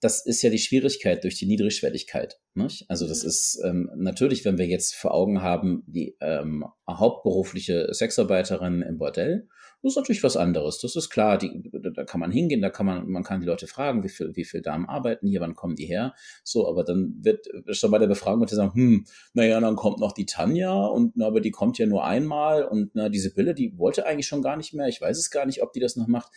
Das 0.00 0.24
ist 0.24 0.42
ja 0.42 0.50
die 0.50 0.58
Schwierigkeit 0.58 1.24
durch 1.24 1.36
die 1.36 1.46
Niedrigschwelligkeit. 1.46 2.38
Nicht? 2.54 2.84
Also 2.88 3.08
das 3.08 3.24
ist 3.24 3.60
ähm, 3.64 3.90
natürlich, 3.96 4.44
wenn 4.44 4.58
wir 4.58 4.66
jetzt 4.66 4.94
vor 4.94 5.12
Augen 5.12 5.42
haben, 5.42 5.82
die 5.86 6.16
ähm, 6.20 6.64
hauptberufliche 6.88 7.88
Sexarbeiterin 7.92 8.82
im 8.82 8.98
Bordell, 8.98 9.48
das 9.84 9.92
ist 9.92 9.96
natürlich 9.96 10.22
was 10.22 10.38
anderes. 10.38 10.78
Das 10.78 10.96
ist 10.96 11.10
klar, 11.10 11.36
die, 11.36 11.70
da 11.94 12.04
kann 12.04 12.18
man 12.18 12.32
hingehen, 12.32 12.62
da 12.62 12.70
kann 12.70 12.86
man, 12.86 13.06
man 13.06 13.22
kann 13.22 13.40
die 13.40 13.46
Leute 13.46 13.66
fragen, 13.66 14.02
wie 14.02 14.08
viel, 14.08 14.34
wie 14.34 14.46
viel 14.46 14.62
Damen 14.62 14.86
arbeiten 14.86 15.28
hier, 15.28 15.42
wann 15.42 15.54
kommen 15.54 15.76
die 15.76 15.84
her? 15.84 16.14
So, 16.42 16.66
aber 16.66 16.84
dann 16.84 17.18
wird 17.20 17.46
schon 17.76 17.90
bei 17.90 17.98
der 17.98 18.06
Befragung 18.06 18.40
wird 18.40 18.48
sagen, 18.48 18.72
hm, 18.72 19.04
naja, 19.34 19.60
dann 19.60 19.76
kommt 19.76 20.00
noch 20.00 20.12
die 20.12 20.24
Tanja 20.24 20.86
und 20.86 21.18
na, 21.18 21.26
aber 21.26 21.42
die 21.42 21.50
kommt 21.50 21.76
ja 21.76 21.84
nur 21.84 22.02
einmal 22.02 22.64
und 22.64 22.92
na, 22.94 23.10
diese 23.10 23.34
Bille, 23.34 23.52
die 23.52 23.76
wollte 23.76 24.06
eigentlich 24.06 24.26
schon 24.26 24.40
gar 24.40 24.56
nicht 24.56 24.72
mehr. 24.72 24.88
Ich 24.88 25.02
weiß 25.02 25.18
es 25.18 25.30
gar 25.30 25.44
nicht, 25.44 25.62
ob 25.62 25.74
die 25.74 25.80
das 25.80 25.96
noch 25.96 26.06
macht. 26.06 26.32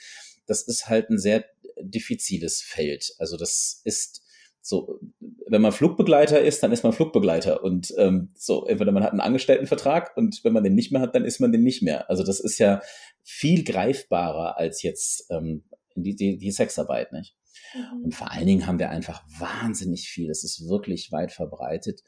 Das 0.46 0.64
ist 0.64 0.90
halt 0.90 1.10
ein 1.10 1.18
sehr 1.18 1.46
diffiziles 1.80 2.62
Feld. 2.62 3.14
Also 3.18 3.38
das 3.38 3.80
ist 3.86 4.24
so, 4.68 5.00
wenn 5.48 5.62
man 5.62 5.72
Flugbegleiter 5.72 6.42
ist, 6.42 6.62
dann 6.62 6.74
ist 6.74 6.84
man 6.84 6.92
Flugbegleiter. 6.92 7.64
Und 7.64 7.94
ähm, 7.98 8.34
so, 8.36 8.66
entweder 8.66 8.92
man 8.92 9.02
hat 9.02 9.12
einen 9.12 9.22
Angestelltenvertrag 9.22 10.12
und 10.18 10.44
wenn 10.44 10.52
man 10.52 10.66
den 10.66 10.76
nicht 10.76 10.92
mehr 10.92 11.00
hat, 11.00 11.16
dann 11.16 11.24
ist 11.24 11.40
man 11.40 11.54
den 11.54 11.64
nicht 11.64 11.82
mehr. 11.82 12.10
Also 12.10 12.22
das 12.26 12.42
ist 12.42 12.58
ja 12.58 12.82
viel 13.24 13.64
greifbarer 13.64 14.58
als 14.58 14.84
jetzt 14.84 15.26
ähm, 15.30 15.64
die, 15.96 16.18
die, 16.18 16.38
die 16.38 16.52
Sexarbeit, 16.52 17.14
nicht? 17.14 17.38
Mhm. 17.74 18.04
Und 18.04 18.16
vor 18.16 18.30
allen 18.30 18.46
Dingen 18.46 18.68
haben 18.68 18.78
wir 18.78 18.90
einfach 18.90 19.24
wahnsinnig 19.40 20.10
viel. 20.10 20.30
Es 20.30 20.44
ist 20.44 20.68
wirklich 20.68 21.14
weit 21.14 21.32
verbreitet. 21.32 22.02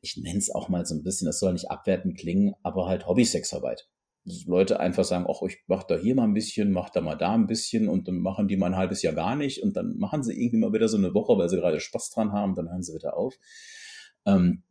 Ich 0.00 0.16
nenne 0.16 0.38
es 0.38 0.54
auch 0.54 0.68
mal 0.68 0.86
so 0.86 0.94
ein 0.94 1.02
bisschen, 1.02 1.26
das 1.26 1.40
soll 1.40 1.52
nicht 1.52 1.72
abwertend 1.72 2.16
klingen, 2.16 2.54
aber 2.62 2.86
halt 2.86 3.08
Hobby-Sexarbeit. 3.08 3.88
Leute 4.46 4.78
einfach 4.78 5.04
sagen, 5.04 5.26
ach, 5.28 5.42
ich 5.42 5.58
mach 5.66 5.82
da 5.82 5.96
hier 5.96 6.14
mal 6.14 6.24
ein 6.24 6.34
bisschen, 6.34 6.72
mach 6.72 6.90
da 6.90 7.00
mal 7.00 7.16
da 7.16 7.34
ein 7.34 7.46
bisschen 7.46 7.88
und 7.88 8.06
dann 8.06 8.18
machen 8.18 8.46
die 8.48 8.56
mal 8.56 8.66
ein 8.66 8.76
halbes 8.76 9.02
Jahr 9.02 9.14
gar 9.14 9.34
nicht 9.34 9.62
und 9.62 9.76
dann 9.76 9.96
machen 9.98 10.22
sie 10.22 10.32
irgendwie 10.32 10.58
mal 10.58 10.72
wieder 10.72 10.88
so 10.88 10.96
eine 10.96 11.12
Woche, 11.14 11.36
weil 11.38 11.48
sie 11.48 11.56
gerade 11.56 11.80
Spaß 11.80 12.10
dran 12.10 12.32
haben, 12.32 12.54
dann 12.54 12.70
hören 12.70 12.82
sie 12.82 12.94
wieder 12.94 13.16
auf. 13.16 13.36
Ähm, 14.24 14.62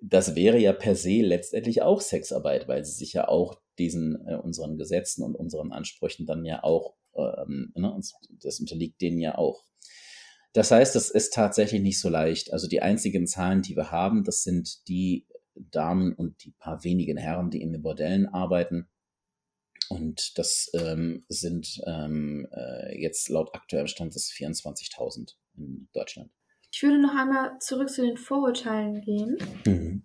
das 0.00 0.34
wäre 0.34 0.58
ja 0.58 0.72
per 0.72 0.94
se 0.94 1.20
letztendlich 1.20 1.82
auch 1.82 2.00
Sexarbeit, 2.00 2.68
weil 2.68 2.84
sie 2.84 2.92
sich 2.92 3.12
ja 3.12 3.28
auch 3.28 3.60
diesen 3.78 4.26
äh, 4.26 4.36
unseren 4.36 4.78
Gesetzen 4.78 5.22
und 5.22 5.34
unseren 5.34 5.72
Ansprüchen 5.72 6.26
dann 6.26 6.44
ja 6.44 6.62
auch, 6.62 6.94
ähm, 7.14 7.72
ne, 7.74 7.94
das 8.42 8.60
unterliegt 8.60 9.00
denen 9.00 9.18
ja 9.18 9.36
auch. 9.36 9.64
Das 10.52 10.70
heißt, 10.70 10.96
das 10.96 11.10
ist 11.10 11.32
tatsächlich 11.32 11.80
nicht 11.80 12.00
so 12.00 12.08
leicht. 12.08 12.52
Also 12.52 12.66
die 12.66 12.82
einzigen 12.82 13.26
Zahlen, 13.26 13.62
die 13.62 13.76
wir 13.76 13.90
haben, 13.90 14.24
das 14.24 14.42
sind 14.42 14.88
die 14.88 15.26
Damen 15.70 16.12
und 16.12 16.44
die 16.44 16.52
paar 16.52 16.84
wenigen 16.84 17.16
Herren, 17.16 17.50
die 17.50 17.62
in 17.62 17.72
den 17.72 17.82
Bordellen 17.82 18.26
arbeiten. 18.26 18.88
Und 19.88 20.38
das 20.38 20.70
ähm, 20.74 21.24
sind 21.28 21.80
ähm, 21.86 22.46
äh, 22.52 23.00
jetzt 23.00 23.28
laut 23.28 23.54
aktuellem 23.54 23.88
Stand 23.88 24.14
des 24.14 24.30
24.000 24.30 25.34
in 25.56 25.88
Deutschland. 25.92 26.30
Ich 26.72 26.82
würde 26.84 27.00
noch 27.00 27.16
einmal 27.16 27.58
zurück 27.58 27.90
zu 27.90 28.02
den 28.02 28.16
Vorurteilen 28.16 29.00
gehen. 29.00 29.38
Mhm. 29.66 30.02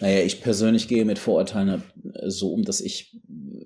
Naja, 0.00 0.24
ich 0.24 0.40
persönlich 0.40 0.86
gehe 0.86 1.04
mit 1.04 1.18
Vorurteilen 1.18 1.82
so 2.26 2.52
um, 2.52 2.62
dass 2.62 2.80
ich 2.80 3.20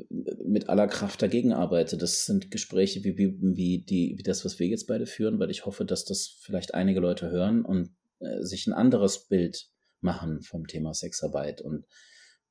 mit 0.09 0.71
aller 0.71 0.89
Kraft 0.89 1.21
dagegen 1.21 1.53
arbeite. 1.53 1.99
Das 1.99 2.25
sind 2.25 2.51
Gespräche 2.51 3.05
wie, 3.05 3.19
wie, 3.19 3.37
wie, 3.41 3.85
die, 3.85 4.15
wie 4.17 4.23
das, 4.23 4.47
was 4.47 4.59
wir 4.59 4.67
jetzt 4.67 4.87
beide 4.87 5.05
führen, 5.05 5.39
weil 5.39 5.51
ich 5.51 5.67
hoffe, 5.67 5.85
dass 5.85 6.07
das 6.07 6.39
vielleicht 6.41 6.75
einige 6.75 7.01
Leute 7.01 7.31
hören 7.31 7.65
und 7.65 7.91
äh, 8.21 8.43
sich 8.43 8.67
ein 8.67 8.73
anderes 8.73 9.29
Bild 9.29 9.69
machen 10.01 10.43
vom 10.43 10.67
Thema 10.67 10.95
Sexarbeit 10.95 11.61
und 11.61 11.87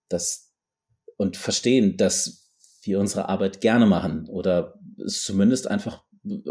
das 0.10 0.54
und 1.18 1.38
verstehen, 1.38 1.98
dass 1.98 2.52
wir 2.84 3.00
unsere 3.00 3.28
Arbeit 3.28 3.62
gerne 3.62 3.86
machen 3.86 4.28
oder 4.30 4.76
es 5.04 5.24
zumindest 5.24 5.68
einfach 5.68 6.04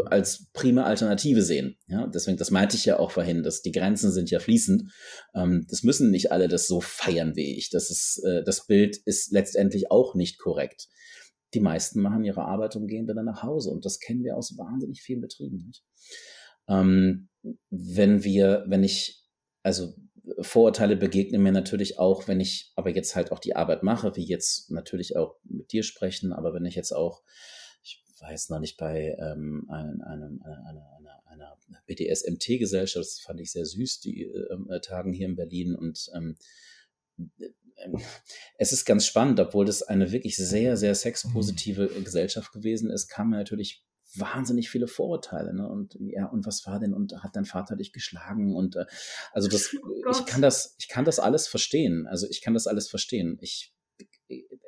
als 0.05 0.47
prima 0.53 0.83
Alternative 0.83 1.41
sehen. 1.41 1.77
Ja, 1.87 2.07
deswegen, 2.07 2.37
das 2.37 2.51
meinte 2.51 2.75
ich 2.75 2.85
ja 2.85 2.99
auch 2.99 3.11
vorhin, 3.11 3.43
dass 3.43 3.61
die 3.61 3.71
Grenzen 3.71 4.11
sind 4.11 4.29
ja 4.31 4.39
fließend. 4.39 4.91
Ähm, 5.35 5.65
das 5.69 5.83
müssen 5.83 6.09
nicht 6.09 6.31
alle 6.31 6.47
das 6.47 6.67
so 6.67 6.81
feiern 6.81 7.35
wie 7.35 7.57
ich. 7.57 7.69
Das 7.69 7.89
ist, 7.89 8.23
äh, 8.25 8.43
das 8.43 8.65
Bild 8.65 8.97
ist 9.05 9.31
letztendlich 9.31 9.91
auch 9.91 10.15
nicht 10.15 10.39
korrekt. 10.39 10.87
Die 11.53 11.59
meisten 11.59 12.01
machen 12.01 12.23
ihre 12.23 12.41
Arbeit 12.41 12.75
und 12.75 12.87
gehen 12.87 13.07
dann 13.07 13.23
nach 13.23 13.43
Hause 13.43 13.69
und 13.69 13.85
das 13.85 13.99
kennen 13.99 14.23
wir 14.23 14.35
aus 14.35 14.57
wahnsinnig 14.57 15.01
vielen 15.01 15.21
Betrieben. 15.21 15.63
Nicht? 15.65 15.83
Ähm, 16.67 17.29
wenn 17.69 18.23
wir, 18.23 18.65
wenn 18.67 18.83
ich, 18.83 19.23
also 19.63 19.95
Vorurteile 20.41 20.95
begegnen 20.95 21.41
mir 21.41 21.51
natürlich 21.51 21.99
auch, 21.99 22.27
wenn 22.27 22.39
ich 22.39 22.71
aber 22.75 22.89
jetzt 22.89 23.15
halt 23.15 23.31
auch 23.31 23.39
die 23.39 23.55
Arbeit 23.55 23.83
mache, 23.83 24.15
wie 24.15 24.25
jetzt 24.25 24.71
natürlich 24.71 25.15
auch 25.15 25.35
mit 25.43 25.71
dir 25.71 25.83
sprechen, 25.83 26.33
aber 26.33 26.53
wenn 26.53 26.65
ich 26.65 26.75
jetzt 26.75 26.91
auch, 26.91 27.23
ich 27.81 28.03
war 28.19 28.31
jetzt 28.31 28.49
noch 28.49 28.59
nicht 28.59 28.77
bei 28.77 29.15
ähm, 29.19 29.67
einem, 29.69 30.01
einem, 30.01 30.41
einer, 30.43 30.89
einer, 30.97 31.23
einer 31.25 31.57
BDSMT-Gesellschaft, 31.85 33.05
das 33.05 33.19
fand 33.19 33.39
ich 33.39 33.51
sehr 33.51 33.65
süß, 33.65 33.99
die 34.01 34.23
ähm, 34.23 34.69
äh, 34.69 34.81
Tagen 34.81 35.13
hier 35.13 35.27
in 35.27 35.35
Berlin 35.35 35.75
und 35.75 36.09
ähm, 36.13 36.37
ähm, 37.17 37.99
es 38.57 38.73
ist 38.73 38.85
ganz 38.85 39.05
spannend, 39.05 39.39
obwohl 39.39 39.65
das 39.65 39.83
eine 39.83 40.11
wirklich 40.11 40.35
sehr, 40.35 40.77
sehr 40.77 40.95
sexpositive 40.95 41.87
Gesellschaft 42.03 42.51
gewesen 42.51 42.89
ist, 42.89 43.07
kam 43.07 43.29
natürlich 43.29 43.83
wahnsinnig 44.19 44.69
viele 44.69 44.87
Vorurteile. 44.87 45.53
Ne? 45.53 45.67
Und 45.67 45.97
ja, 45.99 46.25
und 46.25 46.45
was 46.45 46.65
war 46.65 46.79
denn? 46.79 46.93
Und 46.93 47.23
hat 47.23 47.35
dein 47.35 47.45
Vater 47.45 47.75
dich 47.75 47.93
geschlagen? 47.93 48.55
Und 48.55 48.75
äh, 48.75 48.85
also 49.31 49.47
das, 49.47 49.75
oh 49.75 50.11
ich 50.11 50.25
kann 50.25 50.41
das, 50.41 50.75
ich 50.79 50.87
kann 50.87 51.05
das 51.05 51.19
alles 51.19 51.47
verstehen. 51.47 52.07
Also 52.07 52.27
ich 52.29 52.41
kann 52.41 52.53
das 52.53 52.67
alles 52.67 52.89
verstehen. 52.89 53.37
Ich 53.41 53.73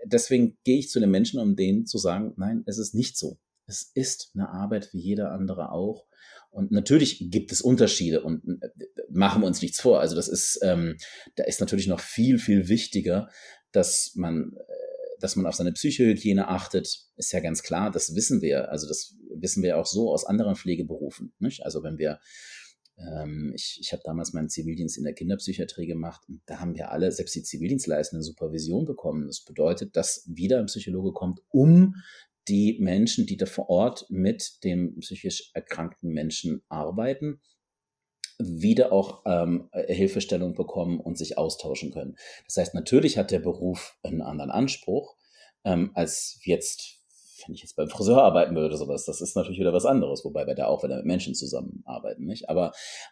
deswegen 0.06 0.58
gehe 0.64 0.80
ich 0.80 0.90
zu 0.90 1.00
den 1.00 1.12
Menschen, 1.12 1.40
um 1.40 1.56
denen 1.56 1.86
zu 1.86 1.98
sagen, 1.98 2.34
nein, 2.38 2.64
es 2.66 2.78
ist 2.78 2.94
nicht 2.96 3.18
so. 3.18 3.40
Es 3.66 3.92
ist 3.94 4.32
eine 4.34 4.50
Arbeit 4.50 4.90
wie 4.94 5.00
jeder 5.00 5.32
andere 5.32 5.72
auch. 5.72 6.06
Und 6.52 6.72
natürlich 6.72 7.30
gibt 7.30 7.52
es 7.52 7.62
Unterschiede 7.62 8.24
und 8.24 8.44
äh, 8.64 8.70
machen 9.10 9.42
wir 9.42 9.48
uns 9.48 9.62
nichts 9.62 9.80
vor. 9.80 10.00
Also 10.00 10.16
das 10.16 10.28
ist, 10.28 10.60
ähm, 10.64 10.98
da 11.36 11.44
ist 11.44 11.60
natürlich 11.60 11.88
noch 11.88 12.00
viel, 12.00 12.40
viel 12.40 12.68
wichtiger, 12.68 13.30
dass 13.72 14.14
man 14.16 14.54
äh, 14.58 14.74
dass 15.20 15.36
man 15.36 15.46
auf 15.46 15.56
seine 15.56 15.72
Psychohygiene 15.72 16.48
achtet, 16.48 17.06
ist 17.16 17.32
ja 17.32 17.40
ganz 17.40 17.64
klar, 17.64 17.92
das 17.92 18.16
wissen 18.16 18.42
wir. 18.42 18.72
Also 18.72 18.88
das 18.88 19.16
wissen 19.34 19.64
wir 19.64 19.78
auch 19.78 19.86
so 19.86 20.12
aus 20.12 20.26
anderen 20.26 20.56
Pflegeberufen. 20.56 21.34
Nicht? 21.40 21.64
Also 21.64 21.84
wenn 21.84 21.98
wir, 21.98 22.20
ähm, 22.98 23.54
ich, 23.56 23.80
ich 23.82 23.92
habe 23.92 24.02
damals 24.06 24.34
meinen 24.34 24.50
Zivildienst 24.50 24.98
in 24.98 25.04
der 25.04 25.14
Kinderpsychiatrie 25.14 25.88
gemacht 25.88 26.22
und 26.28 26.42
da 26.46 26.60
haben 26.60 26.76
wir 26.76 26.92
alle, 26.92 27.12
selbst 27.12 27.36
die 27.36 27.44
Zivildienstleistenden, 27.44 28.24
Supervision 28.24 28.86
bekommen. 28.86 29.28
Das 29.28 29.44
bedeutet, 29.44 29.96
dass 29.96 30.24
wieder 30.28 30.60
ein 30.60 30.68
Psychologe 30.68 31.12
kommt, 31.12 31.42
um 31.50 31.96
die 32.48 32.78
Menschen, 32.80 33.26
die 33.26 33.38
da 33.38 33.46
vor 33.46 33.70
Ort 33.70 34.06
mit 34.10 34.64
dem 34.64 34.98
psychisch 35.00 35.52
erkrankten 35.54 36.12
Menschen 36.12 36.62
arbeiten, 36.68 37.42
wieder 38.40 38.92
auch 38.94 39.22
ähm, 39.26 39.70
Hilfestellung 39.74 40.56
bekommen 40.56 41.00
und 41.00 41.18
sich 41.18 41.38
austauschen 41.38 41.92
können. 41.92 42.16
Das 42.46 42.58
heißt, 42.58 42.74
natürlich 42.74 43.18
hat 43.18 43.32
der 43.32 43.40
Beruf 43.40 43.98
einen 44.02 44.22
anderen 44.22 44.50
Anspruch 44.50 45.16
ähm, 45.66 45.92
als 45.94 46.40
jetzt, 46.44 47.02
wenn 47.46 47.54
ich 47.54 47.62
jetzt 47.62 47.76
beim 47.76 47.90
Friseur 47.90 48.24
arbeiten 48.24 48.56
würde 48.56 48.68
oder 48.68 48.78
sowas. 48.78 49.06
Das 49.06 49.22
ist 49.22 49.36
natürlich 49.36 49.60
wieder 49.60 49.74
was 49.74 49.86
anderes, 49.86 50.24
wobei 50.24 50.48
wir 50.48 50.56
da 50.56 50.68
auch 50.68 50.84
wieder 50.84 50.96
mit 50.96 51.06
Menschen 51.06 51.36
zusammenarbeiten, 51.36 52.26
nicht? 52.26 52.50
Aber 52.50 52.72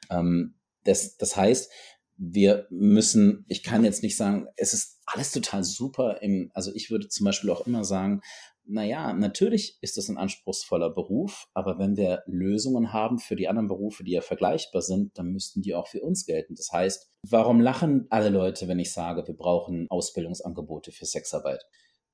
ähm, 0.10 0.56
das, 0.86 1.18
das 1.18 1.36
heißt, 1.36 1.72
wir 2.18 2.68
müssen, 2.70 3.46
ich 3.48 3.64
kann 3.64 3.84
jetzt 3.84 4.04
nicht 4.04 4.18
sagen, 4.18 4.48
es 4.56 4.74
ist 4.74 5.00
alles 5.06 5.32
total 5.32 5.64
super 5.64 6.22
im, 6.22 6.52
also 6.54 6.72
ich 6.74 6.90
würde 6.90 7.08
zum 7.08 7.26
Beispiel 7.26 7.50
auch 7.50 7.66
immer 7.68 7.84
sagen, 7.84 8.22
naja, 8.70 9.14
natürlich 9.14 9.78
ist 9.82 9.98
es 9.98 10.10
ein 10.10 10.18
anspruchsvoller 10.18 10.90
Beruf, 10.90 11.48
aber 11.54 11.80
wenn 11.80 11.96
wir 11.96 12.24
Lösungen 12.26 12.92
haben 12.92 13.18
für 13.18 13.38
die 13.38 13.48
anderen 13.48 13.70
Berufe, 13.70 14.04
die 14.04 14.12
ja 14.12 14.22
vergleichbar 14.22 14.82
sind, 14.82 15.18
dann 15.18 15.28
müssten 15.28 15.62
die 15.62 15.74
auch 15.74 15.88
für 15.88 16.02
uns 16.02 16.26
gelten. 16.26 16.56
Das 16.56 16.72
heißt, 16.74 17.10
warum 17.24 17.62
lachen 17.62 18.08
alle 18.10 18.30
Leute, 18.30 18.68
wenn 18.68 18.80
ich 18.80 18.92
sage, 18.92 19.26
wir 19.26 19.38
brauchen 19.38 19.88
Ausbildungsangebote 19.90 20.92
für 20.92 21.06
Sexarbeit? 21.06 21.64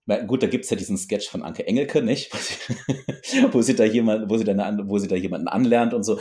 Weil, 0.06 0.28
gut, 0.28 0.44
da 0.44 0.48
gibt's 0.48 0.70
ja 0.70 0.76
diesen 0.76 0.98
Sketch 0.98 1.30
von 1.30 1.44
Anke 1.44 1.66
Engelke, 1.66 2.02
nicht? 2.02 2.32
wo 3.54 3.62
sie 3.62 3.76
da 3.76 3.86
jemand, 3.86 4.30
wo 4.30 4.38
sie 4.38 4.44
da, 4.44 4.78
wo 4.86 4.98
sie 4.98 5.08
da 5.08 5.16
jemanden 5.16 5.48
anlernt 5.48 5.94
und 5.94 6.04
so. 6.04 6.20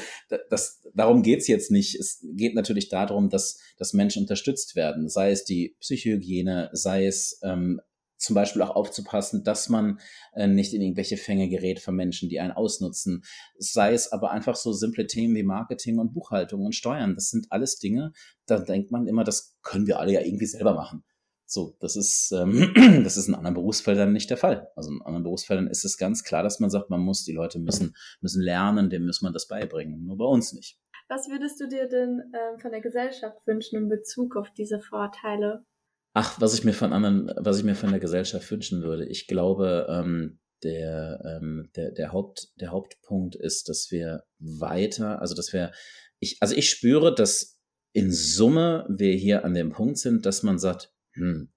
Das, 0.50 0.82
darum 0.94 1.22
geht's 1.22 1.48
jetzt 1.48 1.70
nicht. 1.70 1.98
Es 1.98 2.24
geht 2.36 2.54
natürlich 2.54 2.88
darum, 2.88 3.28
dass, 3.28 3.58
dass 3.78 3.92
Menschen 3.92 4.22
unterstützt 4.22 4.76
werden. 4.76 5.08
Sei 5.08 5.32
es 5.32 5.44
die 5.44 5.76
Psychohygiene, 5.80 6.70
sei 6.72 7.06
es 7.06 7.40
ähm, 7.42 7.80
zum 8.22 8.34
Beispiel 8.34 8.62
auch 8.62 8.76
aufzupassen, 8.76 9.42
dass 9.42 9.68
man 9.68 9.98
äh, 10.34 10.46
nicht 10.46 10.72
in 10.74 10.80
irgendwelche 10.80 11.16
Fänge 11.16 11.48
gerät 11.48 11.80
von 11.80 11.96
Menschen, 11.96 12.28
die 12.28 12.38
einen 12.38 12.52
ausnutzen. 12.52 13.24
Sei 13.58 13.92
es 13.92 14.12
aber 14.12 14.30
einfach 14.30 14.54
so 14.54 14.72
simple 14.72 15.08
Themen 15.08 15.34
wie 15.34 15.42
Marketing 15.42 15.98
und 15.98 16.12
Buchhaltung 16.12 16.64
und 16.64 16.76
Steuern. 16.76 17.16
Das 17.16 17.30
sind 17.30 17.48
alles 17.50 17.78
Dinge, 17.78 18.12
da 18.46 18.60
denkt 18.60 18.92
man 18.92 19.08
immer, 19.08 19.24
das 19.24 19.56
können 19.62 19.88
wir 19.88 19.98
alle 19.98 20.12
ja 20.12 20.20
irgendwie 20.20 20.46
selber 20.46 20.74
machen. 20.74 21.02
So, 21.52 21.76
das 21.80 21.96
ist, 21.96 22.32
ähm, 22.32 22.72
das 23.04 23.18
ist 23.18 23.28
in 23.28 23.34
anderen 23.34 23.52
Berufsfeldern 23.52 24.10
nicht 24.10 24.30
der 24.30 24.38
Fall. 24.38 24.70
Also 24.74 24.90
in 24.90 25.02
anderen 25.02 25.22
Berufsfeldern 25.22 25.66
ist 25.66 25.84
es 25.84 25.98
ganz 25.98 26.24
klar, 26.24 26.42
dass 26.42 26.60
man 26.60 26.70
sagt, 26.70 26.88
man 26.88 27.00
muss, 27.00 27.24
die 27.24 27.34
Leute 27.34 27.58
müssen, 27.58 27.94
müssen 28.22 28.40
lernen, 28.40 28.88
dem 28.88 29.04
muss 29.04 29.20
man 29.20 29.34
das 29.34 29.48
beibringen. 29.48 30.02
Nur 30.06 30.16
bei 30.16 30.24
uns 30.24 30.54
nicht. 30.54 30.78
Was 31.10 31.28
würdest 31.28 31.60
du 31.60 31.68
dir 31.68 31.88
denn 31.90 32.22
ähm, 32.32 32.58
von 32.58 32.70
der 32.70 32.80
Gesellschaft 32.80 33.46
wünschen 33.46 33.76
in 33.76 33.88
Bezug 33.90 34.34
auf 34.36 34.50
diese 34.56 34.80
Vorteile? 34.80 35.66
Ach, 36.14 36.40
was 36.40 36.54
ich 36.54 36.64
mir 36.64 36.72
von 36.72 36.94
anderen, 36.94 37.30
was 37.36 37.58
ich 37.58 37.64
mir 37.64 37.74
von 37.74 37.90
der 37.90 38.00
Gesellschaft 38.00 38.50
wünschen 38.50 38.82
würde. 38.82 39.04
Ich 39.04 39.26
glaube, 39.26 39.86
ähm, 39.90 40.40
der, 40.62 41.20
ähm, 41.22 41.68
der, 41.76 41.90
der, 41.90 42.12
Haupt, 42.12 42.48
der 42.62 42.70
Hauptpunkt 42.70 43.34
ist, 43.34 43.68
dass 43.68 43.90
wir 43.90 44.24
weiter, 44.38 45.20
also 45.20 45.34
dass 45.34 45.52
wir, 45.52 45.72
ich, 46.18 46.38
also 46.40 46.56
ich 46.56 46.70
spüre, 46.70 47.14
dass 47.14 47.60
in 47.92 48.10
Summe 48.10 48.86
wir 48.88 49.12
hier 49.12 49.44
an 49.44 49.52
dem 49.52 49.68
Punkt 49.68 49.98
sind, 49.98 50.24
dass 50.24 50.42
man 50.42 50.58
sagt, 50.58 50.94
hm, 51.14 51.52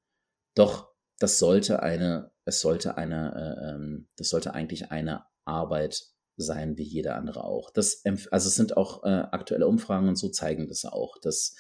doch, 0.56 0.90
das 1.20 1.40
sollte 1.40 1.82
eine, 1.82 2.32
es 2.46 2.62
sollte 2.62 2.98
eine, 2.98 3.34
äh, 3.36 3.70
ähm, 3.70 4.08
das 4.18 4.30
sollte 4.30 4.54
eigentlich 4.54 4.92
eine 4.92 5.24
Arbeit 5.46 6.04
sein 6.38 6.78
wie 6.78 6.84
jeder 6.84 7.16
andere 7.16 7.44
auch. 7.44 7.72
Das, 7.72 8.04
also 8.06 8.48
es 8.50 8.56
sind 8.56 8.78
auch 8.78 9.04
äh, 9.04 9.08
aktuelle 9.32 9.68
Umfragen 9.68 10.10
und 10.10 10.18
so 10.18 10.30
zeigen 10.30 10.68
das 10.68 10.86
auch, 10.86 11.18
dass 11.20 11.56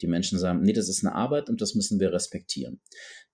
die 0.00 0.06
Menschen 0.06 0.38
sagen, 0.38 0.62
nee, 0.62 0.72
das 0.72 0.88
ist 0.88 1.04
eine 1.04 1.14
Arbeit 1.14 1.48
und 1.48 1.60
das 1.60 1.74
müssen 1.74 1.98
wir 1.98 2.12
respektieren. 2.12 2.80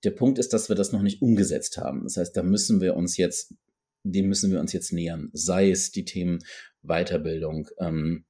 Der 0.03 0.13
Punkt 0.13 0.39
ist, 0.39 0.53
dass 0.53 0.69
wir 0.69 0.77
das 0.77 0.93
noch 0.93 1.03
nicht 1.03 1.21
umgesetzt 1.21 1.79
haben. 1.79 2.05
Das 2.05 2.17
heißt, 2.17 2.37
da 2.37 2.43
müssen 2.43 2.81
wir 2.81 2.95
uns 2.97 3.17
jetzt, 3.17 3.55
dem 4.03 4.29
müssen 4.29 4.51
wir 4.51 4.61
uns 4.61 4.73
jetzt 4.73 4.93
nähern. 4.93 5.31
Sei 5.33 5.71
es 5.71 5.91
die 5.91 6.05
Themen 6.05 6.45
Weiterbildung, 6.83 7.69
ähm, 7.79 8.25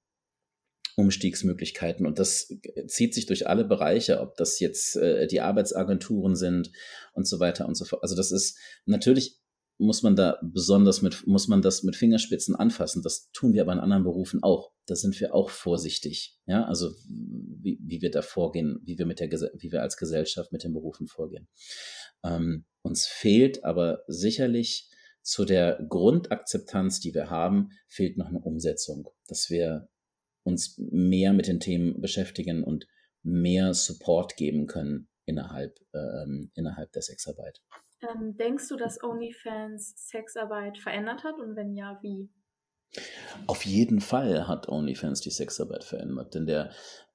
Umstiegsmöglichkeiten 0.96 2.07
und 2.07 2.18
das 2.18 2.52
zieht 2.87 3.14
sich 3.14 3.26
durch 3.26 3.48
alle 3.48 3.64
Bereiche, 3.64 4.20
ob 4.20 4.37
das 4.37 4.61
jetzt 4.61 4.96
äh, 4.96 5.26
die 5.26 5.40
Arbeitsagenturen 5.40 6.37
sind 6.37 6.70
und 7.12 7.26
so 7.26 7.40
weiter 7.40 7.66
und 7.66 7.76
so 7.76 7.85
fort. 7.85 8.02
Also 8.02 8.14
das 8.14 8.30
ist 8.30 8.59
natürlich 8.87 9.40
muss 9.78 10.02
man 10.02 10.14
da 10.14 10.38
besonders 10.42 11.02
mit, 11.02 11.26
muss 11.26 11.48
man 11.48 11.61
das 11.61 11.83
mit 11.83 11.96
Fingerspitzen 11.96 12.54
anfassen. 12.54 13.02
Das 13.02 13.30
tun 13.33 13.54
wir 13.54 13.62
aber 13.62 13.72
in 13.72 13.80
anderen 13.80 14.04
Berufen 14.04 14.42
auch. 14.42 14.72
Da 14.87 14.94
sind 14.94 15.18
wir 15.20 15.35
auch 15.35 15.50
vorsichtig. 15.50 16.38
Ja, 16.46 16.64
also 16.64 16.92
wie, 17.09 17.78
wie 17.83 18.00
wir 18.00 18.11
da 18.11 18.22
vorgehen, 18.22 18.80
wie 18.85 18.98
wir 18.98 19.07
mit 19.07 19.20
der, 19.20 19.30
wie 19.30 19.72
wir 19.72 19.83
als 19.83 19.96
Gesellschaft 19.96 20.52
mit 20.52 20.62
den 20.62 20.72
Berufen 20.72 21.09
vorgehen. 21.09 21.48
Ähm, 22.22 22.66
uns 22.83 23.07
fehlt 23.07 23.64
aber 23.64 24.04
sicherlich 24.07 24.90
zu 25.22 25.44
der 25.44 25.85
Grundakzeptanz, 25.88 27.00
die 27.00 27.14
wir 27.14 27.30
haben, 27.30 27.70
fehlt 27.88 28.16
noch 28.18 28.26
eine 28.26 28.40
Umsetzung, 28.40 29.09
dass 29.26 29.48
wir 29.50 29.88
uns 30.44 30.78
mehr 30.78 31.33
mit 31.33 31.48
den 31.48 31.61
Themen 31.61 32.00
beschäftigen 32.00 32.62
und 32.62 32.87
mehr 33.22 33.74
Support 33.74 34.37
geben 34.37 34.66
können 34.66 35.09
innerhalb, 35.24 35.78
ähm, 35.94 36.50
innerhalb 36.54 36.92
der 36.92 37.02
Sexarbeit. 37.02 37.62
Ähm, 38.02 38.37
denkst 38.37 38.68
du, 38.68 38.76
dass 38.76 39.02
OnlyFans 39.02 39.94
Sexarbeit 39.96 40.78
verändert 40.78 41.24
hat 41.24 41.38
und 41.38 41.57
wenn 41.57 41.74
ja, 41.74 41.98
wie? 42.02 42.30
Auf 43.46 43.64
jeden 43.64 44.00
Fall 44.00 44.46
hat 44.46 44.68
OnlyFans 44.68 45.20
die 45.20 45.30
Sexarbeit 45.30 45.85
verändert, 45.85 46.35
denn 46.35 46.46
der 46.46 46.70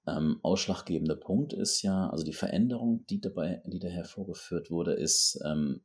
ähm, 0.07 0.39
ausschlaggebende 0.41 1.15
Punkt 1.15 1.53
ist 1.53 1.81
ja, 1.83 2.09
also 2.09 2.25
die 2.25 2.33
Veränderung, 2.33 3.05
die 3.07 3.21
dabei, 3.21 3.61
die 3.65 3.79
da 3.79 3.87
hervorgeführt 3.87 4.71
wurde, 4.71 4.93
ist, 4.93 5.39
ähm, 5.45 5.81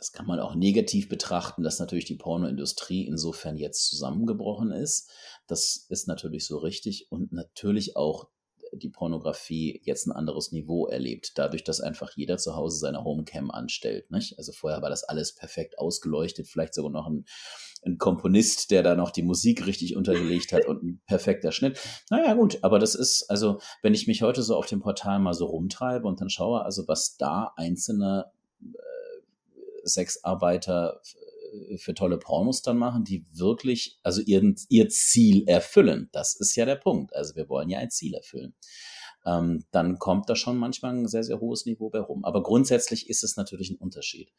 das 0.00 0.12
kann 0.12 0.24
man 0.24 0.40
auch 0.40 0.54
negativ 0.54 1.10
betrachten, 1.10 1.62
dass 1.62 1.78
natürlich 1.78 2.06
die 2.06 2.16
Pornoindustrie 2.16 3.06
insofern 3.06 3.58
jetzt 3.58 3.86
zusammengebrochen 3.86 4.72
ist. 4.72 5.10
Das 5.46 5.84
ist 5.90 6.08
natürlich 6.08 6.46
so 6.46 6.56
richtig 6.56 7.08
und 7.10 7.32
natürlich 7.32 7.98
auch 7.98 8.30
die 8.72 8.88
Pornografie 8.88 9.82
jetzt 9.84 10.06
ein 10.06 10.12
anderes 10.12 10.52
Niveau 10.52 10.86
erlebt, 10.86 11.32
dadurch, 11.34 11.64
dass 11.64 11.82
einfach 11.82 12.12
jeder 12.16 12.38
zu 12.38 12.56
Hause 12.56 12.78
seine 12.78 13.04
Homecam 13.04 13.50
anstellt. 13.50 14.10
Nicht? 14.10 14.38
Also 14.38 14.52
vorher 14.52 14.80
war 14.80 14.88
das 14.88 15.04
alles 15.04 15.34
perfekt 15.34 15.78
ausgeleuchtet, 15.78 16.48
vielleicht 16.48 16.72
sogar 16.72 16.92
noch 16.92 17.06
ein, 17.06 17.26
ein 17.84 17.98
Komponist, 17.98 18.70
der 18.70 18.82
da 18.82 18.94
noch 18.94 19.10
die 19.10 19.22
Musik 19.22 19.66
richtig 19.66 19.96
untergelegt 19.96 20.54
hat 20.54 20.64
und 20.64 20.82
ein 20.82 21.02
perfekter 21.04 21.52
Schnitt. 21.52 21.78
Naja, 22.08 22.32
gut, 22.32 22.58
aber 22.62 22.78
das 22.78 22.94
ist, 22.94 23.28
also, 23.28 23.60
wenn 23.82 23.92
ich 23.92 24.06
mich 24.06 24.22
heute 24.22 24.42
so 24.42 24.56
auf 24.56 24.64
dem 24.64 24.80
Portal 24.80 25.18
mal 25.18 25.34
so 25.34 25.44
rumtreibe 25.44 26.08
und 26.08 26.22
dann 26.22 26.30
schaue, 26.30 26.64
also 26.64 26.88
was 26.88 27.18
da 27.18 27.52
einzelne 27.56 28.32
Sexarbeiter 29.84 31.00
für 31.76 31.94
tolle 31.94 32.18
Pornos 32.18 32.62
dann 32.62 32.78
machen, 32.78 33.04
die 33.04 33.24
wirklich, 33.32 33.98
also 34.02 34.20
ihr, 34.22 34.54
ihr 34.68 34.88
Ziel 34.88 35.48
erfüllen. 35.48 36.08
Das 36.12 36.34
ist 36.34 36.54
ja 36.56 36.64
der 36.64 36.76
Punkt. 36.76 37.14
Also 37.14 37.34
wir 37.36 37.48
wollen 37.48 37.68
ja 37.68 37.78
ein 37.78 37.90
Ziel 37.90 38.14
erfüllen. 38.14 38.54
Ähm, 39.26 39.64
dann 39.70 39.98
kommt 39.98 40.30
da 40.30 40.36
schon 40.36 40.56
manchmal 40.56 40.94
ein 40.94 41.08
sehr, 41.08 41.24
sehr 41.24 41.40
hohes 41.40 41.66
Niveau 41.66 41.90
bei 41.90 42.00
rum. 42.00 42.24
Aber 42.24 42.42
grundsätzlich 42.42 43.10
ist 43.10 43.22
es 43.22 43.36
natürlich 43.36 43.70
ein 43.70 43.76
Unterschied. 43.76 44.32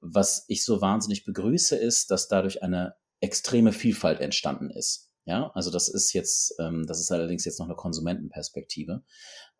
Was 0.00 0.44
ich 0.48 0.64
so 0.64 0.80
wahnsinnig 0.80 1.24
begrüße, 1.24 1.76
ist, 1.76 2.10
dass 2.10 2.28
dadurch 2.28 2.62
eine 2.62 2.94
extreme 3.20 3.72
Vielfalt 3.72 4.20
entstanden 4.20 4.70
ist. 4.70 5.10
Ja, 5.26 5.50
also 5.54 5.70
das 5.70 5.88
ist 5.88 6.12
jetzt, 6.12 6.54
ähm, 6.60 6.86
das 6.86 7.00
ist 7.00 7.10
allerdings 7.10 7.44
jetzt 7.44 7.58
noch 7.58 7.66
eine 7.66 7.76
Konsumentenperspektive. 7.76 9.02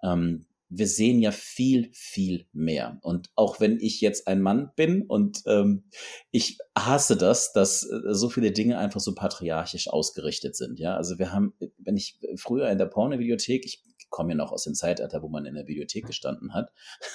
Ähm, 0.02 0.46
wir 0.76 0.88
sehen 0.88 1.20
ja 1.20 1.30
viel, 1.30 1.90
viel 1.92 2.46
mehr. 2.52 2.98
Und 3.02 3.30
auch 3.34 3.60
wenn 3.60 3.78
ich 3.80 4.00
jetzt 4.00 4.26
ein 4.26 4.40
Mann 4.40 4.70
bin 4.76 5.02
und 5.02 5.42
ähm, 5.46 5.84
ich 6.30 6.58
hasse 6.76 7.16
das, 7.16 7.52
dass 7.52 7.84
äh, 7.84 8.14
so 8.14 8.28
viele 8.28 8.52
Dinge 8.52 8.78
einfach 8.78 9.00
so 9.00 9.14
patriarchisch 9.14 9.88
ausgerichtet 9.88 10.56
sind. 10.56 10.78
Ja, 10.78 10.96
also 10.96 11.18
wir 11.18 11.32
haben, 11.32 11.54
wenn 11.78 11.96
ich 11.96 12.18
früher 12.36 12.68
in 12.70 12.78
der 12.78 12.86
Porno-Videothek, 12.86 13.64
ich 13.64 13.82
komme 14.10 14.30
ja 14.30 14.36
noch 14.36 14.52
aus 14.52 14.64
dem 14.64 14.74
Zeitalter, 14.74 15.22
wo 15.22 15.28
man 15.28 15.46
in 15.46 15.54
der 15.54 15.66
Videothek 15.66 16.06
gestanden 16.06 16.54
hat. 16.54 16.72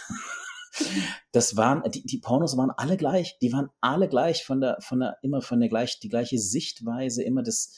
Das 1.32 1.58
waren, 1.58 1.84
die, 1.92 2.04
die 2.04 2.20
Pornos 2.20 2.56
waren 2.56 2.70
alle 2.70 2.96
gleich. 2.96 3.38
Die 3.40 3.52
waren 3.52 3.70
alle 3.82 4.08
gleich 4.08 4.44
von 4.46 4.62
der, 4.62 4.78
von 4.82 5.00
der, 5.00 5.18
immer 5.24 5.42
von 5.42 5.60
der 5.60 5.68
gleich, 5.68 6.00
die 6.00 6.10
gleiche 6.10 6.38
Sichtweise, 6.38 7.24
immer 7.24 7.42
das, 7.42 7.76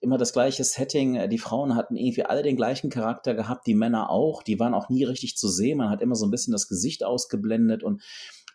immer 0.00 0.18
das 0.18 0.32
gleiche 0.32 0.64
Setting. 0.64 1.28
Die 1.28 1.38
Frauen 1.38 1.74
hatten 1.74 1.96
irgendwie 1.96 2.24
alle 2.24 2.42
den 2.42 2.56
gleichen 2.56 2.90
Charakter 2.90 3.34
gehabt, 3.34 3.66
die 3.66 3.74
Männer 3.74 4.10
auch. 4.10 4.42
Die 4.42 4.58
waren 4.58 4.74
auch 4.74 4.88
nie 4.88 5.04
richtig 5.04 5.36
zu 5.36 5.48
sehen. 5.48 5.78
Man 5.78 5.90
hat 5.90 6.02
immer 6.02 6.14
so 6.14 6.26
ein 6.26 6.30
bisschen 6.30 6.52
das 6.52 6.68
Gesicht 6.68 7.04
ausgeblendet 7.04 7.82
und 7.82 8.02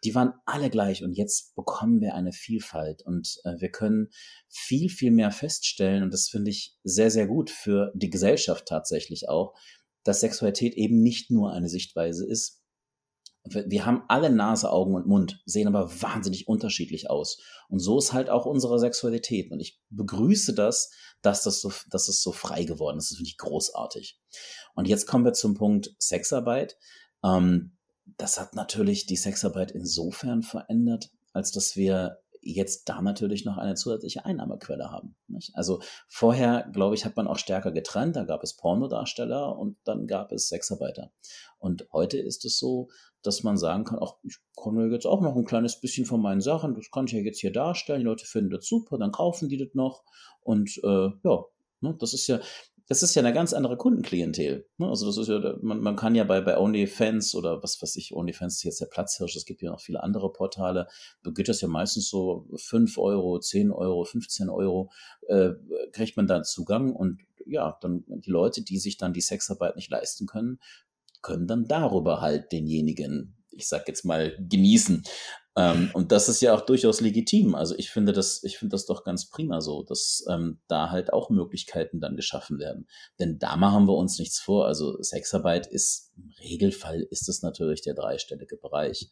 die 0.04 0.16
waren 0.16 0.34
alle 0.46 0.70
gleich. 0.70 1.04
Und 1.04 1.14
jetzt 1.14 1.56
bekommen 1.56 2.02
wir 2.02 2.14
eine 2.14 2.32
Vielfalt 2.32 3.02
und 3.04 3.38
äh, 3.44 3.56
wir 3.60 3.70
können 3.70 4.10
viel, 4.48 4.90
viel 4.90 5.12
mehr 5.12 5.32
feststellen. 5.32 6.04
Und 6.04 6.14
das 6.14 6.30
finde 6.30 6.52
ich 6.52 6.76
sehr, 6.84 7.12
sehr 7.12 7.28
gut 7.28 7.50
für 7.50 7.92
die 7.96 8.10
Gesellschaft 8.10 8.66
tatsächlich 8.68 9.30
auch, 9.30 9.54
dass 10.04 10.20
Sexualität 10.20 10.76
eben 10.76 11.02
nicht 11.02 11.32
nur 11.32 11.52
eine 11.52 11.70
Sichtweise 11.70 12.28
ist, 12.28 12.62
wir 13.46 13.86
haben 13.86 14.04
alle 14.08 14.30
Nase, 14.30 14.72
Augen 14.72 14.96
und 14.96 15.08
Mund, 15.08 15.42
sehen 15.46 15.68
aber 15.68 15.90
wahnsinnig 16.02 16.48
unterschiedlich 16.48 17.10
aus. 17.10 17.38
Und 17.70 17.80
so 17.80 18.00
ist 18.00 18.12
halt 18.12 18.30
auch 18.30 18.46
unsere 18.46 18.80
Sexualität. 18.80 19.52
Und 19.52 19.60
ich 19.60 19.80
begrüße 19.90 20.54
das, 20.54 20.92
dass 21.22 21.44
das 21.44 21.62
so, 21.62 21.72
dass 21.90 22.08
es 22.08 22.22
so 22.22 22.32
frei 22.32 22.64
geworden 22.64 22.98
ist. 22.98 23.12
Das 23.12 23.18
finde 23.18 23.30
ich 23.30 23.38
großartig. 23.38 24.20
Und 24.74 24.88
jetzt 24.88 25.06
kommen 25.06 25.26
wir 25.26 25.34
zum 25.34 25.54
Punkt 25.54 25.96
Sexarbeit. 26.00 26.78
Ähm, 27.24 27.78
das 28.18 28.40
hat 28.40 28.56
natürlich 28.56 29.06
die 29.06 29.16
Sexarbeit 29.16 29.72
insofern 29.72 30.42
verändert, 30.42 31.12
als 31.34 31.52
dass 31.52 31.76
wir 31.76 32.20
jetzt 32.46 32.88
da 32.88 33.02
natürlich 33.02 33.44
noch 33.44 33.58
eine 33.58 33.76
zusätzliche 33.76 34.24
Einnahmequelle 34.24 34.92
haben. 34.92 35.16
Nicht? 35.28 35.52
Also 35.56 35.82
vorher, 36.08 36.70
glaube 36.72 36.96
ich, 36.96 37.04
hat 37.04 37.16
man 37.16 37.28
auch 37.28 37.38
stärker 37.38 37.72
getrennt. 37.72 38.16
Da 38.16 38.24
gab 38.24 38.44
es 38.44 38.56
Pornodarsteller 38.56 39.58
und 39.58 39.78
dann 39.84 40.06
gab 40.06 40.32
es 40.32 40.48
Sexarbeiter. 40.48 41.12
Und 41.58 41.88
heute 41.92 42.20
ist 42.20 42.46
es 42.46 42.60
so, 42.60 42.90
dass 43.24 43.44
man 43.44 43.58
sagen 43.58 43.84
kann, 43.84 44.00
ach, 44.02 44.14
ich 44.24 44.38
mir 44.72 44.92
jetzt 44.92 45.08
auch 45.08 45.22
noch 45.22 45.36
ein 45.36 45.46
kleines 45.46 45.82
bisschen 45.82 46.06
von 46.06 46.22
meinen 46.22 46.42
Sachen, 46.42 46.76
das 46.76 46.92
kann 46.92 47.06
ich 47.06 47.14
ja 47.14 47.20
jetzt 47.20 47.40
hier 47.40 47.52
darstellen, 47.52 48.00
die 48.00 48.06
Leute 48.06 48.26
finden 48.26 48.52
das 48.52 48.68
super, 48.68 48.98
dann 48.98 49.12
kaufen 49.12 49.50
die 49.50 49.58
das 49.58 49.74
noch 49.74 50.04
und 50.42 50.80
äh, 50.84 51.10
ja, 51.24 51.46
ne, 51.82 51.96
das 52.00 52.14
ist 52.14 52.28
ja, 52.28 52.40
das 52.88 53.02
ist 53.02 53.16
ja 53.16 53.22
eine 53.22 53.34
ganz 53.34 53.54
andere 53.54 53.78
Kundenklientel. 53.78 54.68
Ne? 54.78 54.88
Also 54.88 55.08
das 55.08 55.18
ist 55.18 55.28
ja, 55.28 55.56
man, 55.62 55.80
man 55.80 55.96
kann 55.96 56.14
ja 56.14 56.24
bei, 56.24 56.42
bei 56.42 56.58
OnlyFans 56.58 57.34
oder 57.34 57.64
was 57.64 57.82
weiß 57.82 57.96
ich, 57.96 58.14
OnlyFans 58.14 58.58
ist 58.58 58.64
jetzt 58.64 58.82
der 58.82 58.86
Platzhirsch, 58.88 59.36
es 59.36 59.46
gibt 59.46 59.62
ja 59.62 59.72
noch 59.72 59.82
viele 59.82 60.04
andere 60.04 60.32
Portale, 60.32 60.88
da 61.24 61.32
geht 61.32 61.50
das 61.50 61.62
ja 61.62 61.68
meistens 61.68 62.10
so 62.10 62.48
5 62.56 62.98
Euro, 62.98 63.40
10 63.40 63.72
Euro, 63.72 64.04
15 64.06 64.50
Euro, 64.50 64.92
äh, 65.28 65.52
kriegt 65.94 66.16
man 66.16 66.28
dann 66.28 66.44
Zugang 66.44 66.94
und 66.94 67.22
ja, 67.46 67.78
dann 67.82 68.04
die 68.08 68.32
Leute, 68.32 68.64
die 68.64 68.80
sich 68.80 68.98
dann 68.98 69.14
die 69.14 69.22
Sexarbeit 69.22 69.76
nicht 69.76 69.90
leisten 69.90 70.26
können, 70.26 70.60
können 71.22 71.48
dann 71.48 71.68
darüber 71.68 72.22
halt 72.22 72.52
denjenigen, 72.52 73.36
ich 73.52 73.68
sag 73.68 73.88
jetzt 73.88 74.06
mal, 74.06 74.38
genießen. 74.40 75.04
Ähm, 75.58 75.90
und 75.94 76.12
das 76.12 76.28
ist 76.28 76.42
ja 76.42 76.54
auch 76.54 76.62
durchaus 76.62 77.00
legitim. 77.02 77.56
Also 77.56 77.76
ich 77.78 77.90
finde 77.90 78.12
das, 78.12 78.44
ich 78.44 78.58
finde 78.58 78.74
das 78.74 78.86
doch 78.86 79.04
ganz 79.04 79.30
prima 79.30 79.62
so, 79.62 79.84
dass 79.84 80.26
ähm, 80.30 80.60
da 80.68 80.90
halt 80.90 81.14
auch 81.14 81.30
Möglichkeiten 81.30 82.02
dann 82.02 82.16
geschaffen 82.16 82.60
werden. 82.60 82.88
Denn 83.20 83.40
da 83.40 83.56
machen 83.56 83.88
wir 83.88 83.96
uns 83.96 84.20
nichts 84.20 84.40
vor. 84.40 84.68
Also 84.68 85.02
Sexarbeit 85.02 85.68
ist 85.68 86.12
im 86.18 86.32
Regelfall 86.42 87.08
ist 87.10 87.30
es 87.30 87.42
natürlich 87.42 87.82
der 87.82 87.94
dreistellige 87.94 88.58
Bereich. 88.58 89.12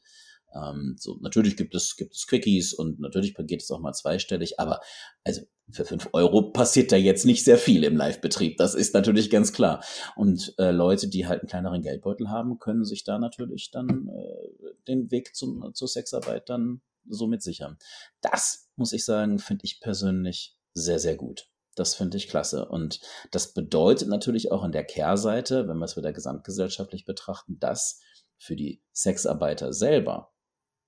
Ähm, 0.54 0.96
so, 1.00 1.18
natürlich 1.22 1.56
gibt 1.56 1.76
es, 1.76 1.96
gibt 1.96 2.14
es 2.14 2.28
Quickies 2.28 2.74
und 2.74 3.00
natürlich 3.00 3.36
geht 3.36 3.62
es 3.62 3.72
auch 3.72 3.80
mal 3.80 3.94
zweistellig, 3.94 4.60
aber 4.60 4.82
also 5.24 5.42
für 5.74 5.86
fünf 5.86 6.10
Euro 6.14 6.52
passiert 6.52 6.92
da 6.92 6.96
jetzt 6.96 7.26
nicht 7.26 7.44
sehr 7.44 7.58
viel 7.58 7.84
im 7.84 7.98
Live-Betrieb. 7.98 8.58
Das 8.58 8.76
ist 8.76 8.94
natürlich 8.94 9.30
ganz 9.30 9.54
klar. 9.54 9.84
Und 10.16 10.54
äh, 10.58 10.72
Leute, 10.72 11.08
die 11.08 11.28
halt 11.28 11.42
einen 11.42 11.50
kleineren 11.50 11.82
Geldbeutel 11.82 12.30
haben, 12.30 12.60
können 12.60 12.86
sich 12.86 13.04
da 13.04 13.18
natürlich 13.18 13.72
dann 13.72 14.10
äh, 14.10 14.74
den 14.88 15.12
Weg 15.12 15.36
zum, 15.36 15.74
zur 15.74 15.88
Sexarbeit 15.88 16.50
dann 16.50 16.82
somit 17.08 17.42
sichern. 17.42 17.78
Das, 18.22 18.70
muss 18.76 18.94
ich 18.94 19.04
sagen, 19.04 19.40
finde 19.40 19.66
ich 19.66 19.82
persönlich 19.82 20.56
sehr, 20.74 21.00
sehr 21.00 21.16
gut. 21.16 21.50
Das 21.76 21.96
finde 21.96 22.18
ich 22.18 22.28
klasse. 22.28 22.68
Und 22.68 23.02
das 23.32 23.54
bedeutet 23.54 24.08
natürlich 24.08 24.52
auch 24.52 24.64
an 24.64 24.72
der 24.72 24.84
Kehrseite, 24.84 25.68
wenn 25.68 25.78
wir 25.78 25.86
es 25.86 25.98
wieder 25.98 26.14
gesamtgesellschaftlich 26.14 27.06
betrachten, 27.06 27.60
dass 27.60 28.00
für 28.38 28.56
die 28.56 28.84
Sexarbeiter 28.94 29.74
selber 29.74 30.34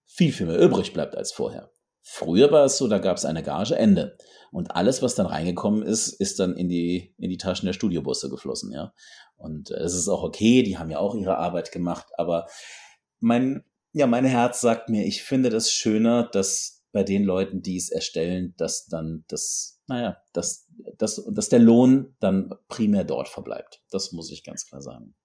viel, 0.06 0.32
viel 0.32 0.45
mehr 0.45 0.60
übrig 0.60 0.93
bleibt 0.93 1.15
als 1.15 1.32
vorher. 1.32 1.71
Früher 2.08 2.52
war 2.52 2.65
es 2.65 2.78
so, 2.78 2.88
da 2.88 3.00
gab 3.00 3.18
es 3.18 3.26
eine 3.26 3.41
Gage, 3.41 3.76
Ende. 3.76 4.15
Und 4.52 4.76
alles, 4.76 5.02
was 5.02 5.15
dann 5.15 5.26
reingekommen 5.26 5.82
ist, 5.82 6.10
ist 6.10 6.39
dann 6.39 6.56
in 6.56 6.70
die, 6.70 7.15
in 7.18 7.32
die 7.32 7.38
Taschen 7.38 7.65
der 7.65 7.74
Studiobusse 7.74 8.30
geflossen, 8.30 8.72
ja. 8.72 8.94
Und 9.38 9.72
äh, 9.72 9.80
es 9.80 9.96
ist 9.96 10.08
auch 10.08 10.22
okay, 10.22 10.62
die 10.62 10.78
haben 10.78 10.91
ja 10.91 11.00
auch 11.00 11.15
ihre 11.15 11.38
Arbeit 11.38 11.72
gemacht, 11.72 12.08
aber 12.18 12.46
mein, 13.20 13.65
ja, 13.91 14.06
mein 14.06 14.24
Herz 14.24 14.62
sagt 14.62 14.88
mir, 14.88 15.04
ich 15.04 15.24
finde 15.24 15.50
das 15.50 15.72
schöner, 15.72 16.30
dass 16.30 16.86
bei 16.91 17.04
den 17.04 17.24
Leuten, 17.24 17.63
die 17.63 17.76
es 17.76 17.89
erstellen, 17.89 18.54
dass 18.56 18.86
dann 18.86 19.26
das, 19.28 19.82
naja, 19.88 20.22
dass, 20.32 20.70
dass, 21.00 21.26
dass 21.34 21.50
der 21.50 21.60
Lohn 21.60 22.15
dann 22.20 22.54
primär 22.68 23.04
dort 23.04 23.30
verbleibt. 23.30 23.84
Das 23.89 24.12
muss 24.12 24.32
ich 24.32 24.44
ganz 24.44 24.68
klar 24.68 24.82
sagen. 24.82 25.15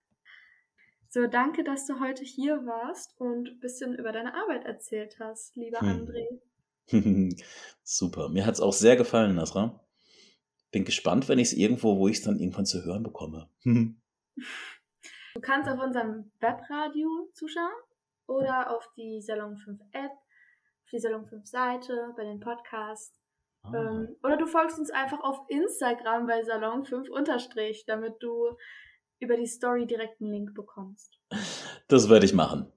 So, 1.10 1.26
danke, 1.26 1.62
dass 1.62 1.86
du 1.86 2.00
heute 2.00 2.24
hier 2.24 2.56
warst 2.64 3.14
und 3.20 3.48
ein 3.48 3.60
bisschen 3.60 3.94
über 3.94 4.12
deine 4.12 4.34
Arbeit 4.34 4.64
erzählt 4.64 5.16
hast, 5.20 5.56
lieber 5.56 5.80
hm. 5.80 5.88
André. 5.88 6.40
Super. 7.82 8.28
Mir 8.28 8.46
hat 8.46 8.54
es 8.54 8.60
auch 8.60 8.72
sehr 8.72 8.96
gefallen, 8.96 9.34
Nasra. 9.34 9.80
Bin 10.70 10.84
gespannt, 10.84 11.28
wenn 11.28 11.38
ich 11.38 11.48
es 11.48 11.52
irgendwo, 11.54 11.98
wo 11.98 12.08
ich 12.08 12.18
es 12.18 12.22
dann 12.22 12.38
irgendwann 12.38 12.66
zu 12.66 12.84
hören 12.84 13.02
bekomme. 13.02 13.48
du 13.64 15.40
kannst 15.40 15.68
auf 15.68 15.80
unserem 15.80 16.30
Webradio 16.40 17.30
zuschauen 17.34 17.72
oder 18.26 18.76
auf 18.76 18.88
die 18.96 19.20
Salon 19.20 19.56
5 19.56 19.80
App, 19.92 20.12
auf 20.12 20.90
die 20.92 21.00
Salon 21.00 21.26
5 21.26 21.46
Seite, 21.46 22.12
bei 22.16 22.24
den 22.24 22.38
Podcasts. 22.38 23.18
Ah. 23.62 23.74
Ähm, 23.74 24.16
oder 24.22 24.36
du 24.36 24.46
folgst 24.46 24.78
uns 24.78 24.90
einfach 24.90 25.20
auf 25.20 25.40
Instagram 25.48 26.26
bei 26.26 26.42
Salon 26.44 26.84
5 26.84 27.10
Unterstrich, 27.10 27.84
damit 27.86 28.14
du 28.20 28.56
über 29.18 29.36
die 29.36 29.46
Story 29.46 29.86
direkt 29.86 30.20
einen 30.20 30.32
Link 30.32 30.54
bekommst. 30.54 31.18
Das 31.88 32.08
werde 32.08 32.24
ich 32.24 32.32
machen. 32.32 32.72